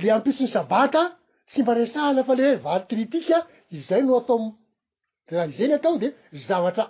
le 0.00 0.08
ampison'ny 0.16 0.50
sabata 0.56 1.02
tsy 1.50 1.58
mba 1.62 1.72
resahana 1.80 2.22
fa 2.28 2.34
le 2.40 2.46
valy 2.64 2.84
kritika 2.90 3.36
izay 3.76 4.02
no 4.06 4.12
atao 4.20 4.36
draha 5.26 5.44
iza 5.52 5.64
ny 5.68 5.74
atao 5.76 5.94
de 6.02 6.08
zavatra 6.48 6.84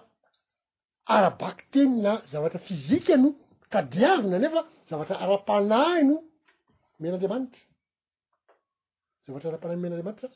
arabaky 1.14 1.62
teny 1.72 1.92
na 2.04 2.12
zavatra 2.32 2.60
fizika 2.66 3.14
no 3.22 3.28
kadiavina 3.72 4.36
nefa 4.44 4.60
zavatra 4.90 5.14
ara-panaino 5.24 6.16
men'andriamanitra 7.00 7.62
zavatra 9.24 9.46
ara-panaho 9.50 9.78
men'anramanitra 9.84 10.28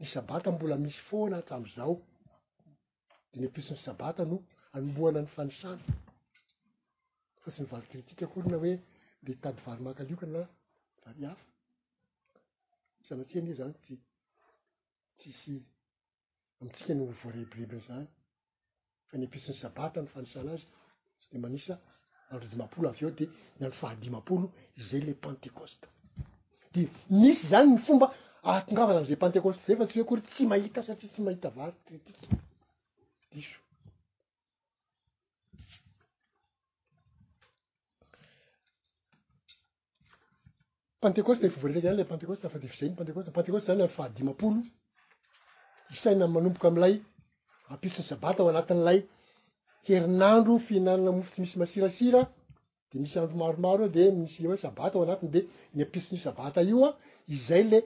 ny 0.00 0.04
sabata 0.14 0.48
mbola 0.54 0.76
misy 0.84 1.00
foana 1.08 1.34
hatamzao 1.40 1.94
de 3.30 3.36
ny 3.40 3.46
ampitsin'ny 3.48 3.80
sabata 3.86 4.24
no 4.32 4.38
anmboana 4.72 5.20
ny 5.22 5.26
fanisana 5.34 5.78
fa 7.44 7.50
tsy 7.52 7.62
nyvari 7.62 7.86
tritika 7.90 8.24
akory 8.26 8.48
na 8.50 8.58
hoe 8.58 8.78
de 9.22 9.34
tady 9.34 9.60
vary 9.66 9.82
mankalioka 9.82 10.26
na 10.26 10.48
vari 11.04 11.24
hafa 11.24 11.44
sanatsia 13.08 13.42
no 13.42 13.54
zany 13.54 13.72
tsy 13.82 13.96
tsisy 15.18 15.62
amitsika 16.60 16.94
ny 16.94 17.04
hovoareibiriby 17.06 17.78
zany 17.86 18.06
fa 19.08 19.16
ny 19.18 19.24
ampisiny 19.26 19.56
sabata 19.60 20.00
ny 20.02 20.08
fanisana 20.08 20.52
azy 20.52 20.64
sy 21.20 21.28
de 21.32 21.38
manisa 21.38 21.74
androdimapolo 22.30 22.88
avy 22.88 23.04
eo 23.04 23.10
de 23.10 23.26
nando 23.60 23.76
fahadimapolo 23.76 24.52
zay 24.88 25.00
le 25.00 25.14
pentekoste 25.14 25.88
de 26.72 26.88
misy 27.10 27.46
zany 27.48 27.68
ny 27.74 27.80
fomba 27.86 28.14
ahatongava 28.42 28.94
zany 28.94 29.08
le 29.10 29.16
pentekoste 29.16 29.62
zay 29.66 29.76
fa 29.76 29.86
tsy 29.86 29.98
hoe 29.98 30.04
akory 30.06 30.22
tsy 30.30 30.46
mahita 30.46 30.82
satria 30.82 31.10
tsy 31.12 31.20
mahita 31.22 31.50
vary 31.58 31.76
tritika 31.84 32.26
dso 33.36 33.61
pantekosty 41.04 41.46
faovoaretrkaayla 41.52 42.04
pantekostyfadefzanypaeospentekosty 42.12 43.66
zany 43.68 43.80
adro 43.84 43.90
faadimapolo 43.98 44.60
isaina 45.96 46.22
a 46.26 46.28
manomboka 46.34 46.66
amlay 46.70 46.94
ampisin'ny 47.74 48.08
sabata 48.12 48.40
o 48.44 48.46
anatin'lay 48.52 48.98
herinandro 49.86 50.54
fihinanana 50.66 51.10
mofo 51.16 51.30
tsy 51.32 51.40
misy 51.42 51.56
masirasira 51.62 52.22
de 52.90 52.94
misy 53.02 53.16
andro 53.20 53.36
maromaro 53.42 53.82
o 53.88 53.90
de 53.96 54.02
misy 54.22 54.40
oe 54.50 54.56
sabata 54.66 54.94
o 54.98 55.00
anatiny 55.06 55.30
de 55.34 55.40
ny 55.76 55.80
ampisiny 55.86 56.18
sabata 56.26 56.60
io 56.70 56.78
a 56.88 56.90
izay 57.34 57.64
le 57.72 57.78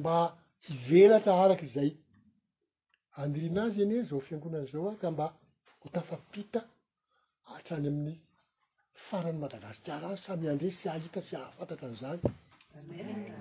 mba 0.01 0.14
hivelatra 0.66 1.32
arak'zay 1.45 1.90
amirina 3.20 3.61
azy 3.66 3.78
any 3.84 3.95
oe 3.99 4.07
zao 4.11 4.20
fiangonany 4.26 4.66
zao 4.72 4.86
a 4.90 4.93
ka 5.01 5.09
mba 5.14 5.26
ho 5.80 5.86
tafapita 5.95 6.61
ahatrany 7.49 7.86
amin'ny 7.90 8.14
farany 9.07 9.38
madagasikara 9.43 10.07
azy 10.11 10.22
samy 10.26 10.47
andre 10.53 10.68
sy 10.78 10.84
ahita 10.95 11.20
sy 11.28 11.34
ahafantatra 11.36 11.86
anizany 11.90 12.20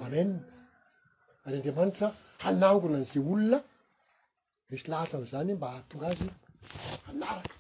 amen 0.06 0.30
ary 1.46 1.56
andriamanitra 1.58 2.08
hanaoko 2.44 2.88
na 2.90 2.98
an'izay 3.00 3.24
olona 3.34 3.60
resy 4.72 4.88
lahatra 4.92 5.16
anizany 5.20 5.50
mba 5.58 5.68
ahatonga 5.72 6.06
azy 6.12 6.26
anaraky 7.12 7.56